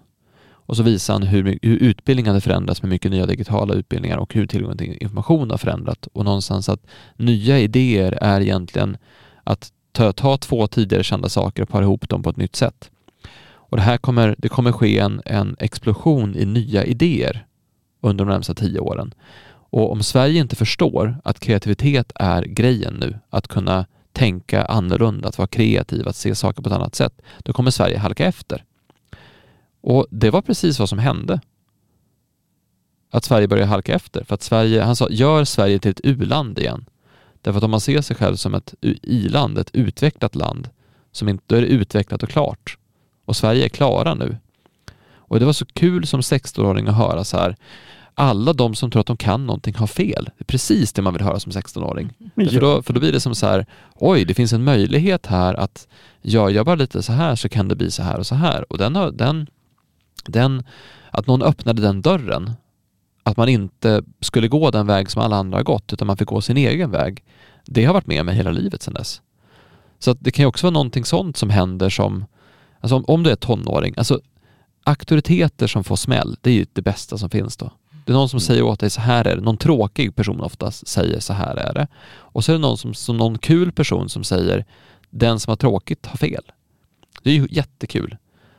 [0.71, 4.33] Och så visar han hur, hur utbildningen hade förändrats med mycket nya digitala utbildningar och
[4.33, 8.97] hur tillgången till information har förändrat och någonstans att nya idéer är egentligen
[9.43, 12.91] att ta, ta två tidigare kända saker och para ihop dem på ett nytt sätt.
[13.43, 17.45] Och det här kommer, det kommer ske en, en explosion i nya idéer
[18.01, 19.13] under de närmsta tio åren.
[19.53, 25.37] Och om Sverige inte förstår att kreativitet är grejen nu, att kunna tänka annorlunda, att
[25.37, 28.63] vara kreativ, att se saker på ett annat sätt, då kommer Sverige halka efter.
[29.81, 31.41] Och det var precis vad som hände.
[33.11, 34.23] Att Sverige började halka efter.
[34.23, 36.85] För att Sverige, han sa, gör Sverige till ett u-land igen.
[37.41, 40.69] Därför att om man ser sig själv som ett i-land, ett utvecklat land,
[41.11, 42.77] som inte, då är det utvecklat och klart.
[43.25, 44.37] Och Sverige är klara nu.
[45.13, 47.55] Och det var så kul som 16-åring att höra så här,
[48.15, 50.25] alla de som tror att de kan någonting har fel.
[50.25, 52.13] Det är precis det man vill höra som 16-åring.
[52.35, 52.49] Ja.
[52.49, 53.65] För, då, för då blir det som så här,
[53.95, 55.87] oj, det finns en möjlighet här att
[56.21, 58.71] gör jag bara lite så här så kan det bli så här och så här.
[58.71, 59.47] Och den, har, den
[60.25, 60.63] den,
[61.11, 62.51] att någon öppnade den dörren,
[63.23, 66.27] att man inte skulle gå den väg som alla andra har gått, utan man fick
[66.27, 67.23] gå sin egen väg,
[67.65, 69.21] det har varit med mig hela livet sedan dess.
[69.99, 72.25] Så det kan ju också vara någonting sånt som händer som,
[72.79, 74.19] alltså om, om du är tonåring, alltså
[74.83, 77.71] auktoriteter som får smäll, det är ju det bästa som finns då.
[78.05, 78.45] Det är någon som mm.
[78.45, 79.41] säger åt dig, så här är det.
[79.41, 81.87] Någon tråkig person oftast säger, så här är det.
[82.07, 84.65] Och så är det någon, som, som någon kul person som säger,
[85.09, 86.43] den som har tråkigt har fel.
[87.23, 88.17] Det är ju jättekul.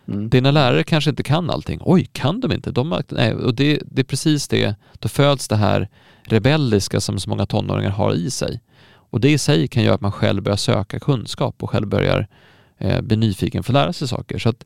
[0.09, 0.29] Mm.
[0.29, 1.81] Dina lärare kanske inte kan allting.
[1.83, 2.71] Oj, kan de inte?
[2.71, 5.89] De, nej, och det, det är precis det, då föds det här
[6.23, 8.61] rebelliska som så många tonåringar har i sig.
[8.95, 12.27] Och det i sig kan göra att man själv börjar söka kunskap och själv börjar
[12.79, 14.39] eh, bli nyfiken för att lära sig saker.
[14.39, 14.65] Så att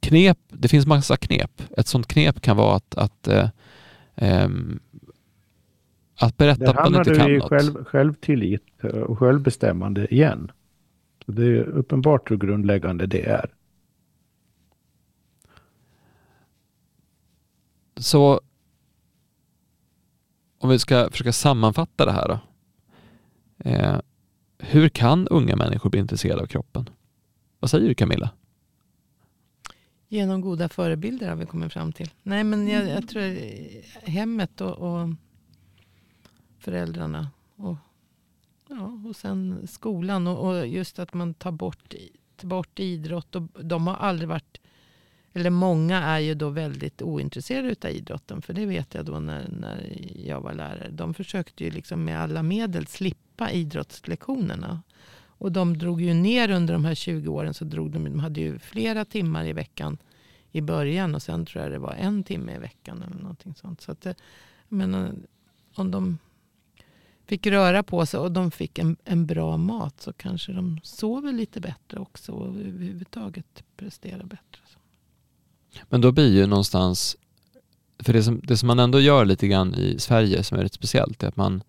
[0.00, 1.62] knep, det finns massa knep.
[1.76, 3.48] Ett sånt knep kan vara att, att, eh,
[4.16, 4.48] eh,
[6.20, 10.50] att berätta att man inte kan i själv, självtillit och självbestämmande igen.
[11.26, 13.50] Det är uppenbart hur grundläggande det är.
[18.02, 18.40] Så
[20.58, 22.38] om vi ska försöka sammanfatta det här då.
[23.70, 23.98] Eh,
[24.58, 26.90] hur kan unga människor bli intresserade av kroppen?
[27.60, 28.30] Vad säger du Camilla?
[30.08, 32.10] Genom goda förebilder har vi kommit fram till.
[32.22, 33.36] Nej men jag, jag tror
[34.10, 35.08] hemmet och, och,
[36.58, 37.30] föräldrarna.
[37.56, 37.76] Och,
[38.68, 41.94] ja, och sen skolan och, och just att man tar bort,
[42.36, 43.34] tar bort idrott.
[43.34, 44.58] Och de har aldrig varit
[45.32, 48.42] eller många är ju då väldigt ointresserade av idrotten.
[48.42, 50.90] För det vet jag då när, när jag var lärare.
[50.90, 54.82] De försökte ju liksom med alla medel slippa idrottslektionerna.
[55.24, 57.54] Och de drog ju ner under de här 20 åren.
[57.54, 59.98] så drog De de hade ju flera timmar i veckan
[60.52, 61.14] i början.
[61.14, 63.02] Och sen tror jag det var en timme i veckan.
[63.02, 63.80] eller någonting sånt.
[63.80, 64.14] Så att, eh,
[64.68, 65.24] men
[65.74, 66.18] om de
[67.26, 71.32] fick röra på sig och de fick en, en bra mat så kanske de sover
[71.32, 72.32] lite bättre också.
[72.32, 74.61] Och överhuvudtaget presterar bättre.
[75.88, 77.16] Men då blir ju någonstans,
[77.98, 80.74] för det som, det som man ändå gör lite grann i Sverige som är rätt
[80.74, 81.62] speciellt är att man,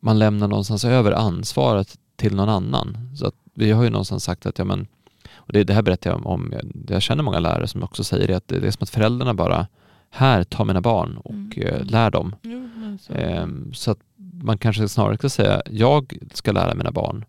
[0.00, 3.10] man lämnar någonstans över ansvaret till någon annan.
[3.16, 4.86] Så att vi har ju någonstans sagt att, ja men,
[5.34, 6.54] och det, det här berättar jag om,
[6.88, 9.66] jag känner många lärare som också säger det, att det är som att föräldrarna bara
[10.10, 11.52] här, ta mina barn och Mm.
[11.74, 12.34] eh, lär dem.
[12.42, 12.68] Jo,
[13.00, 13.12] så.
[13.12, 13.98] Ehm, så att
[14.42, 17.24] man kanske snarare ska säga, jag ska lära mina barn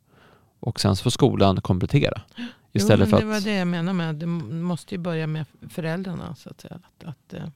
[0.59, 2.21] och sen så får skolan komplettera.
[2.75, 3.43] Istället jo, för men det att...
[3.43, 6.35] var det jag menade med det måste ju börja med föräldrarna.
[6.35, 6.75] Så att säga.
[6.75, 7.47] Att, att, eh,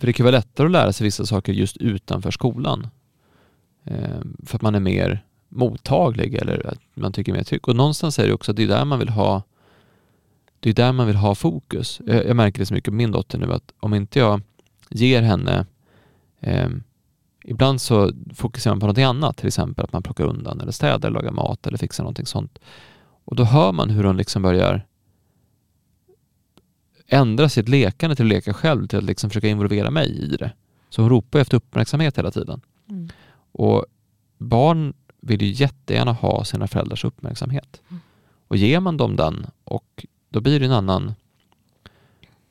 [0.00, 2.88] För det kan vara lättare att lära sig vissa saker just utanför skolan.
[3.84, 7.68] Ehm, för att man är mer mottaglig eller att man tycker mer tryck.
[7.68, 9.42] Och någonstans är det också att det är där man vill ha
[10.60, 12.00] det är där man vill ha fokus.
[12.06, 14.42] Jag, jag märker det så mycket på min dotter nu att om inte jag
[14.90, 15.66] ger henne
[16.40, 16.82] ehm,
[17.44, 21.10] Ibland så fokuserar man på något annat, till exempel att man plockar undan eller städar,
[21.10, 22.58] lagar mat eller fixar någonting sånt.
[23.30, 24.86] Och då hör man hur hon liksom börjar
[27.06, 30.52] ändra sitt lekande till att leka själv, till att liksom försöka involvera mig i det.
[30.88, 32.60] Så hon ropar efter uppmärksamhet hela tiden.
[32.88, 33.08] mm.
[33.52, 33.86] Och
[34.38, 37.82] barn vill ju jättegärna ha sina föräldrars uppmärksamhet.
[37.88, 38.00] Mm.
[38.48, 41.14] Och ger man dem den och då blir det en annan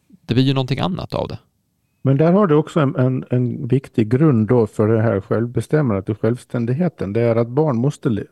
[0.08, 1.40] det blir ju någonting annat av det.
[2.10, 6.10] Men där har du också en, en, en viktig grund då för det här självbestämmandet
[6.10, 7.14] och självständigheten.
[7.14, 8.26] Det är att barn måste,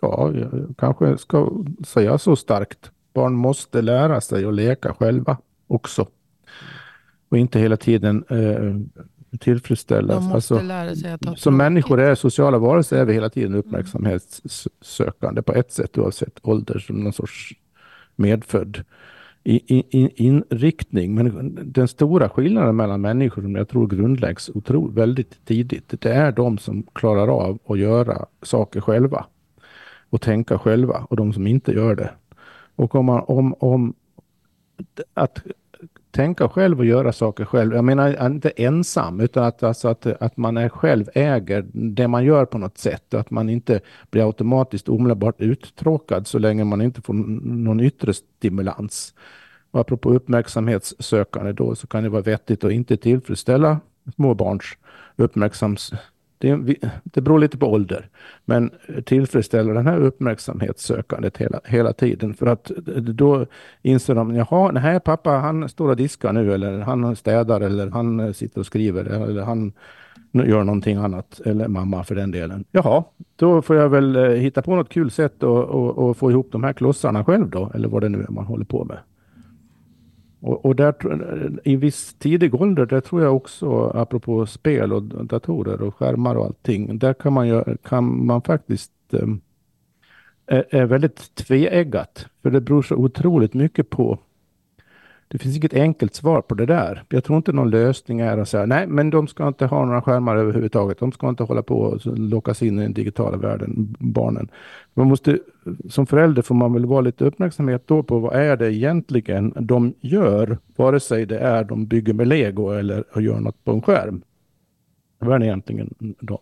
[0.00, 0.32] ja,
[0.78, 1.52] kanske ska
[1.86, 2.90] säga så starkt.
[3.14, 5.36] Barn måste lära sig att leka själva
[5.66, 6.06] också.
[7.28, 8.76] Och inte hela tiden eh,
[9.38, 10.32] tillfredsställas.
[10.32, 15.42] Alltså, lära sig att ha som människor är sociala varelser är vi hela tiden uppmärksamhetssökande
[15.42, 17.54] på ett sätt oavsett ålder som någon sorts
[18.16, 18.84] medfödd
[19.44, 21.14] inriktning.
[21.14, 26.32] Men den stora skillnaden mellan människor som jag tror grundläggs otro, väldigt tidigt, det är
[26.32, 29.26] de som klarar av att göra saker själva
[30.10, 32.10] och tänka själva och de som inte gör det.
[32.76, 33.94] Och om, man, om, om
[35.14, 35.42] att
[36.10, 37.74] tänka själv och göra saker själv.
[37.74, 42.24] Jag menar inte ensam utan att, alltså att, att man är själv äger det man
[42.24, 43.80] gör på något sätt att man inte
[44.10, 49.14] blir automatiskt omedelbart uttråkad så länge man inte får någon yttre stimulans.
[49.70, 53.80] Och apropå uppmärksamhetssökande då så kan det vara vettigt att inte tillfredsställa
[54.16, 54.64] småbarns
[55.16, 55.92] uppmärksams...
[56.40, 58.08] Det, det beror lite på ålder.
[58.44, 58.70] Men
[59.04, 62.34] tillfredsställer den här uppmärksamhetssökandet hela, hela tiden.
[62.34, 62.64] För att
[62.96, 63.46] då
[63.82, 68.34] inser de, jaha, nej pappa han står och diskar nu eller han städar eller han
[68.34, 69.72] sitter och skriver eller han
[70.32, 71.40] gör någonting annat.
[71.44, 72.64] Eller mamma för den delen.
[72.70, 73.04] Jaha,
[73.36, 76.48] då får jag väl eh, hitta på något kul sätt och, och, och få ihop
[76.52, 77.70] de här klossarna själv då.
[77.74, 78.98] Eller vad det nu är man håller på med.
[80.40, 80.94] Och, och där,
[81.64, 86.44] i viss tidig ålder, där tror jag också, apropå spel och datorer och skärmar och
[86.44, 89.28] allting, där kan man, ju, kan man faktiskt eh,
[90.70, 92.26] är väldigt tveeggat.
[92.42, 94.18] För det beror så otroligt mycket på.
[95.32, 97.02] Det finns inget enkelt svar på det där.
[97.08, 100.02] Jag tror inte någon lösning är att säga nej, men de ska inte ha några
[100.02, 100.98] skärmar överhuvudtaget.
[100.98, 104.48] De ska inte hålla på och lockas in i den digitala världen, barnen.
[104.94, 105.38] Man måste,
[105.88, 109.94] som förälder får man väl vara lite uppmärksamhet då på vad är det egentligen de
[110.00, 114.22] gör, vare sig det är de bygger med lego eller gör något på en skärm.
[115.18, 116.38] Vad är det egentligen de,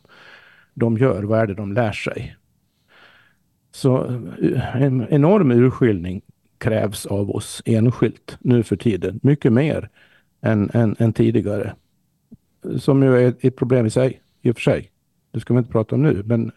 [0.75, 1.23] de gör?
[1.23, 2.37] Vad är det de lär sig?
[3.73, 4.05] Så
[4.43, 6.23] eh, en enorm urskiljning
[6.59, 9.21] krävs av oss enskilt nu för tiden.
[9.23, 9.89] Mycket mer
[10.41, 11.75] än, än, än tidigare.
[12.79, 14.91] Som ju är ett problem i sig, i och för sig.
[15.31, 16.53] Det ska vi inte prata om nu, men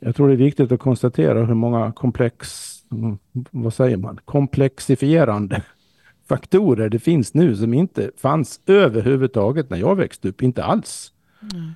[0.00, 3.18] jag tror det är viktigt att konstatera hur många komplex, mm,
[3.50, 5.62] vad säger man, komplexifierande
[6.28, 11.12] faktorer det finns nu som inte fanns överhuvudtaget när jag växte upp, inte alls.
[11.40, 11.72] Nej.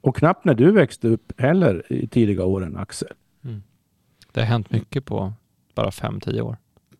[0.00, 3.12] Och knappt när du växte upp heller i tidiga åren, Axel.
[4.32, 5.32] Det har hänt mycket på
[5.74, 6.56] bara 5-10 år.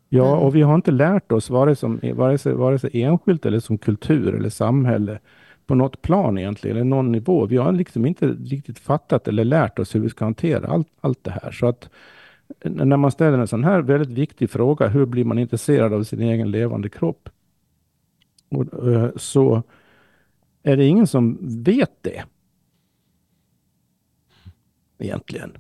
[0.08, 0.38] Ja, Mm.
[0.38, 3.78] och vi har inte lärt oss vare sig, vare, sig, vare sig enskilt eller som
[3.78, 5.18] kultur eller samhälle
[5.66, 7.46] på något plan egentligen, eller någon nivå.
[7.46, 11.24] Vi har liksom inte riktigt fattat eller lärt oss hur vi ska hantera allt, allt
[11.24, 11.50] det här.
[11.52, 11.90] Så att
[12.64, 16.20] när man ställer en sån här väldigt viktig fråga, hur blir man intresserad av sin
[16.20, 17.28] egen levande kropp?
[18.48, 19.62] Och, eh, så
[20.62, 22.24] är det ingen som vet det.
[24.98, 25.52] Egentligen.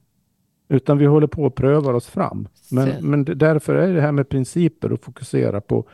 [0.72, 2.48] Utan vi håller på att pröva oss fram.
[2.70, 5.84] Men, men därför är det här med principer och fokusera på,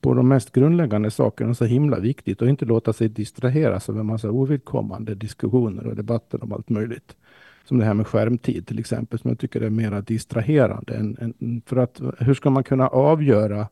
[0.00, 4.06] på de mest grundläggande sakerna så himla viktigt och inte låta sig distraheras av en
[4.06, 7.16] massa ovidkommande diskussioner och debatter om allt möjligt.
[7.64, 10.94] Som det här med skärmtid till exempel, som jag tycker är mer distraherande.
[10.94, 13.68] Än, än, för att hur ska man kunna avgöra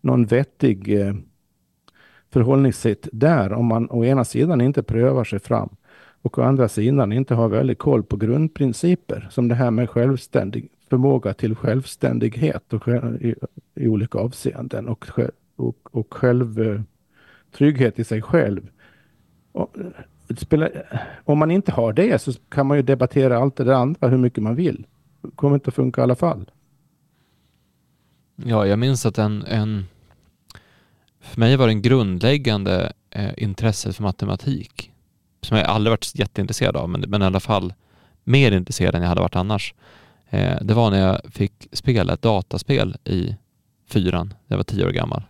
[0.00, 1.14] någon vettig eh,
[2.30, 5.76] förhållningssätt där om man å ena sidan inte prövar sig fram
[6.26, 10.68] och å andra sidan inte har väldigt koll på grundprinciper som det här med självständig
[10.90, 13.34] förmåga till självständighet och själv, i,
[13.74, 15.06] i olika avseenden och,
[15.56, 16.80] och, och själv eh,
[17.56, 18.68] trygghet i sig själv.
[19.52, 20.70] Och, eh, spelar,
[21.24, 24.18] om man inte har det så kan man ju debattera allt det där andra hur
[24.18, 24.86] mycket man vill.
[25.22, 26.50] Det kommer inte att funka i alla fall.
[28.36, 29.84] Ja, jag minns att en, en
[31.20, 34.92] för mig var det en grundläggande eh, intresset för matematik
[35.46, 37.74] som jag aldrig varit jätteintresserad av, men, men i alla fall
[38.24, 39.74] mer intresserad än jag hade varit annars.
[40.30, 43.36] Eh, det var när jag fick spela ett dataspel i
[43.88, 44.26] fyran.
[44.26, 45.22] när Jag var tio år gammal.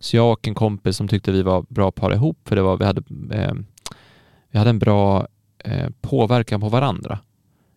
[0.00, 2.76] Så jag och en kompis som tyckte vi var bra par ihop, för det var,
[2.76, 3.54] vi, hade, eh,
[4.50, 5.26] vi hade en bra
[5.58, 7.18] eh, påverkan på varandra.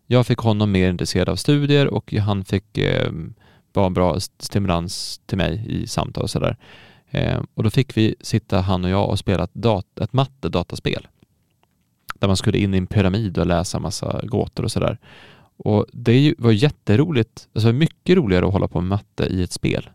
[0.07, 3.11] Jag fick honom mer intresserad av studier och han fick eh,
[3.73, 6.57] vara en bra stimulans till mig i samtal och sådär.
[7.09, 11.07] Eh, och då fick vi sitta, han och jag, och spela ett, dat ett matte-dataspel.
[12.19, 14.97] Där man skulle in i en pyramid och läsa massa gåtor och sådär.
[15.57, 19.89] Och det var jätteroligt, alltså mycket roligare att hålla på med matte i ett spel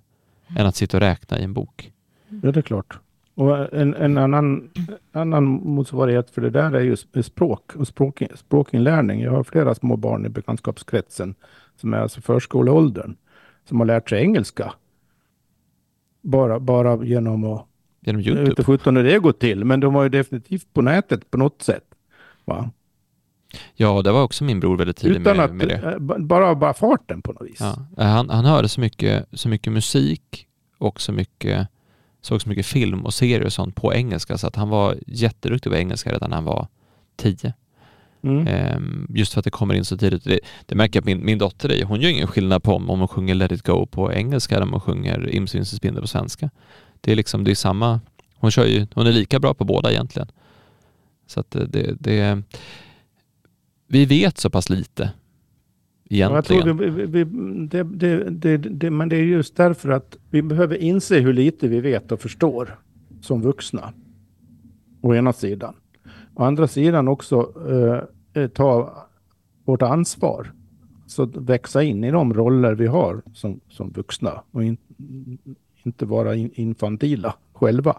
[0.47, 0.61] mm.
[0.61, 1.93] än att sitta och räkna i en bok.
[2.29, 2.99] Ja, det är klart.
[3.35, 4.71] Och en, en annan,
[5.13, 9.21] annan motsvarighet för det där är ju språk och språk, språkinlärning.
[9.21, 11.35] Jag har flera små barn i bekantskapskretsen
[11.77, 13.17] som är alltså förskoleåldern
[13.69, 14.73] som har lärt sig engelska.
[16.21, 17.67] Bara, bara genom att...
[18.01, 18.41] Genom Youtube?
[18.41, 21.31] Jag vet inte sjutton hur det går till, men de var ju definitivt på nätet
[21.31, 21.92] på något sätt.
[22.45, 22.71] Va?
[23.75, 25.93] Ja, det var också min bror väldigt tidig Utan med, att, med det.
[25.93, 27.61] Eh, bara, bara farten på något vis.
[27.61, 27.77] Ja.
[27.99, 30.47] Eh, han, han hörde så mycket, så mycket musik
[30.79, 31.69] och så mycket,
[32.21, 35.73] såg så mycket film och serier och sånt på engelska så att han var jätteduktig
[35.73, 36.67] på engelska redan när han var
[37.17, 37.55] tio.
[38.25, 38.47] Mm.
[38.47, 40.25] Ehm, just för att det kommer in så tidigt.
[40.25, 41.83] Det, det märker jag att min, min dotter i.
[41.83, 44.67] Hon gör ingen skillnad på om, om hon sjunger Let it go på engelska eller
[44.67, 45.65] om hon sjunger Imse
[46.01, 46.51] på svenska.
[47.01, 48.01] Det är liksom, det är samma.
[48.35, 50.29] Hon kör ju, hon är lika bra på båda egentligen.
[51.33, 52.43] Så att det, det,
[53.87, 55.13] vi vet så pass lite
[56.11, 56.67] egentligen.
[56.67, 57.25] Ja, vi, vi,
[57.67, 57.83] det,
[58.31, 62.13] det, det, men det är just därför att vi behöver inse hur lite vi vet
[62.13, 62.79] och förstår
[63.21, 63.93] som vuxna.
[65.01, 65.75] Å ena sidan.
[66.35, 67.53] Å andra sidan också
[68.35, 68.95] eh, ta
[69.65, 70.53] vårt ansvar.
[71.07, 74.77] Så att växa in i de roller vi har som, som vuxna och in,
[75.83, 77.97] inte vara infantila själva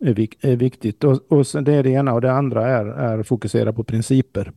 [0.00, 1.04] är, vik är viktigt.
[1.04, 4.52] Och, och det är det ena och det andra är, är fokusera på principer.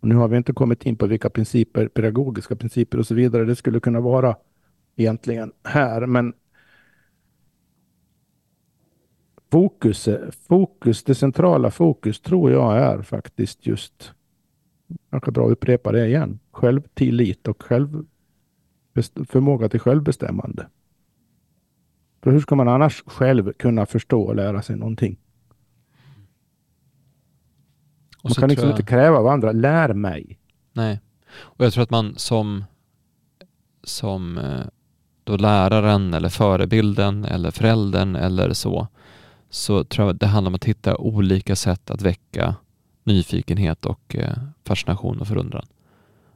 [0.00, 3.44] Och nu har vi inte kommit in på vilka principer, pedagogiska principer och så vidare
[3.44, 4.36] det skulle kunna vara
[4.96, 6.06] egentligen här.
[6.06, 6.32] Men
[9.50, 10.08] fokus,
[10.48, 14.12] fokus, det centrala fokus tror jag är faktiskt just,
[15.10, 18.06] kanske bra att upprepa det igen, självtillit och själv,
[19.28, 20.66] förmåga till självbestämmande.
[22.28, 25.18] För hur ska man annars själv kunna förstå och lära sig någonting?
[28.22, 28.78] man kan liksom jag...
[28.78, 30.38] inte kräva av andra, lär mig.
[30.72, 31.00] Nej,
[31.36, 32.64] och jag tror att man som,
[33.84, 34.66] som eh,
[35.24, 38.88] då läraren eller förebilden eller föräldern eller så,
[39.50, 42.54] så tror jag det handlar om att hitta olika sätt att väcka
[43.04, 45.66] nyfikenhet och eh, fascination och förundran.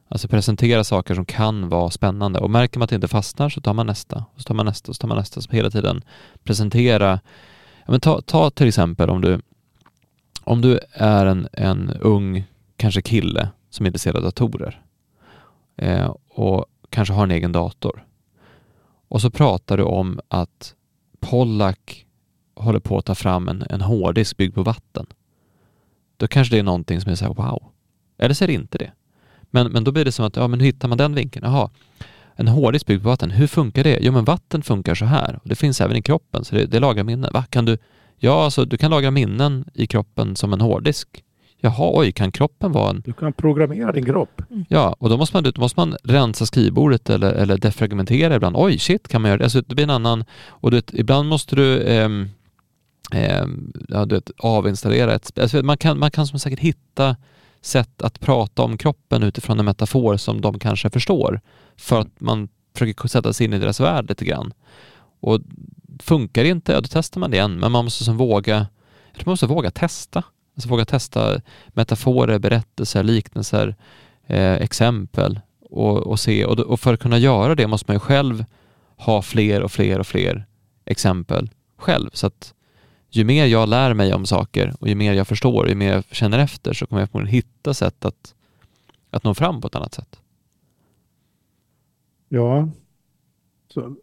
[0.07, 3.61] Alltså presentera saker som kan vara spännande och märker man att det inte fastnar så
[3.61, 5.41] tar man nästa och så tar man nästa och så tar man nästa.
[5.41, 6.03] Så hela tiden
[6.43, 7.19] presentera.
[7.85, 9.41] Ja, men ta, ta till exempel om du,
[10.43, 12.43] om du är en, en ung,
[12.77, 14.81] kanske kille som är intresserad av datorer
[15.77, 18.05] eh, och kanske har en egen dator.
[19.07, 20.75] Och så pratar du om att
[21.19, 22.05] Pollack
[22.55, 25.05] håller på att ta fram en, en hårddisk byggd på vatten.
[26.17, 27.63] Då kanske det är någonting som är så här, wow.
[28.17, 28.91] Eller så är det inte det.
[29.53, 31.45] Men, men då blir det som att, ja men hur hittar man den vinkeln?
[31.45, 31.69] Jaha,
[32.35, 33.99] en hårddisk byggd på vatten, hur funkar det?
[34.01, 36.79] Jo men vatten funkar så här och det finns även i kroppen så det, det
[36.79, 37.29] lagrar minnen.
[37.33, 37.77] Va, kan du?
[38.17, 41.23] Ja, alltså du kan lagra minnen i kroppen som en hårddisk.
[41.59, 43.01] Jaha, oj, kan kroppen vara en...
[43.05, 44.41] Du kan programmera din kropp.
[44.49, 44.65] Mm.
[44.69, 48.55] Ja, och då måste man, då måste man rensa skrivbordet eller, eller defragmentera ibland.
[48.57, 49.43] Oj, shit, kan man göra det?
[49.43, 50.25] Alltså det blir en annan...
[50.47, 51.81] Och du vet, ibland måste du...
[51.81, 52.09] Eh,
[53.11, 53.45] eh,
[53.89, 55.39] ja, du vet, avinstallera ett...
[55.39, 57.15] Alltså man, kan, man kan som säkert hitta
[57.65, 61.41] sätt att prata om kroppen utifrån en metafor som de kanske förstår.
[61.77, 64.53] För att man försöker sätta sig in i deras värld lite grann.
[65.19, 65.39] Och
[65.99, 67.59] funkar det inte, ja då testar man det igen.
[67.59, 68.67] Men man måste som våga,
[69.15, 70.23] man måste våga testa.
[70.55, 73.75] Alltså våga testa metaforer, berättelser, liknelser,
[74.27, 75.39] eh, exempel
[75.69, 76.45] och, och se.
[76.45, 78.45] Och, och för att kunna göra det måste man ju själv
[78.97, 80.45] ha fler och fler och fler
[80.85, 82.09] exempel själv.
[82.13, 82.53] Så att
[83.15, 86.03] ju mer jag lär mig om saker och ju mer jag förstår, ju mer jag
[86.11, 88.35] känner efter så kommer jag förmodligen hitta sätt att,
[89.09, 90.19] att nå fram på ett annat sätt.
[92.29, 92.69] Ja,
[93.67, 93.95] så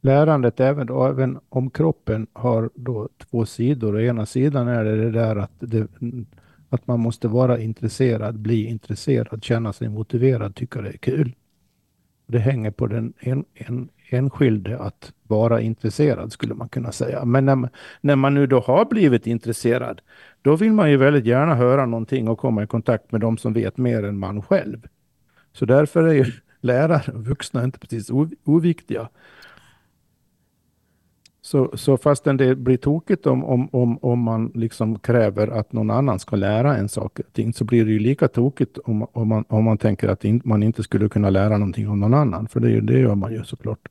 [0.00, 3.96] lärandet även, då, även om kroppen har då två sidor.
[3.96, 5.88] Å ena sidan är det det där att, det,
[6.68, 11.34] att man måste vara intresserad, bli intresserad, känna sig motiverad, tycka det är kul.
[12.26, 17.24] Det hänger på den en, en, hänskylde att vara intresserad skulle man kunna säga.
[17.24, 17.68] Men när,
[18.00, 20.00] när man nu då har blivit intresserad,
[20.42, 23.52] då vill man ju väldigt gärna höra någonting och komma i kontakt med de som
[23.52, 24.86] vet mer än man själv.
[25.52, 26.24] Så därför är ju
[26.60, 28.10] lärare och vuxna inte precis
[28.44, 29.08] oviktiga.
[31.44, 35.90] Så, så fastän det blir tokigt om, om, om, om man liksom kräver att någon
[35.90, 37.20] annan ska lära en sak
[37.54, 40.82] så blir det ju lika tokigt om, om, man, om man tänker att man inte
[40.82, 42.48] skulle kunna lära någonting av någon annan.
[42.48, 43.88] För det, det gör man ju såklart.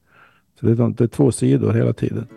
[0.63, 2.27] Det är två sidor hela tiden.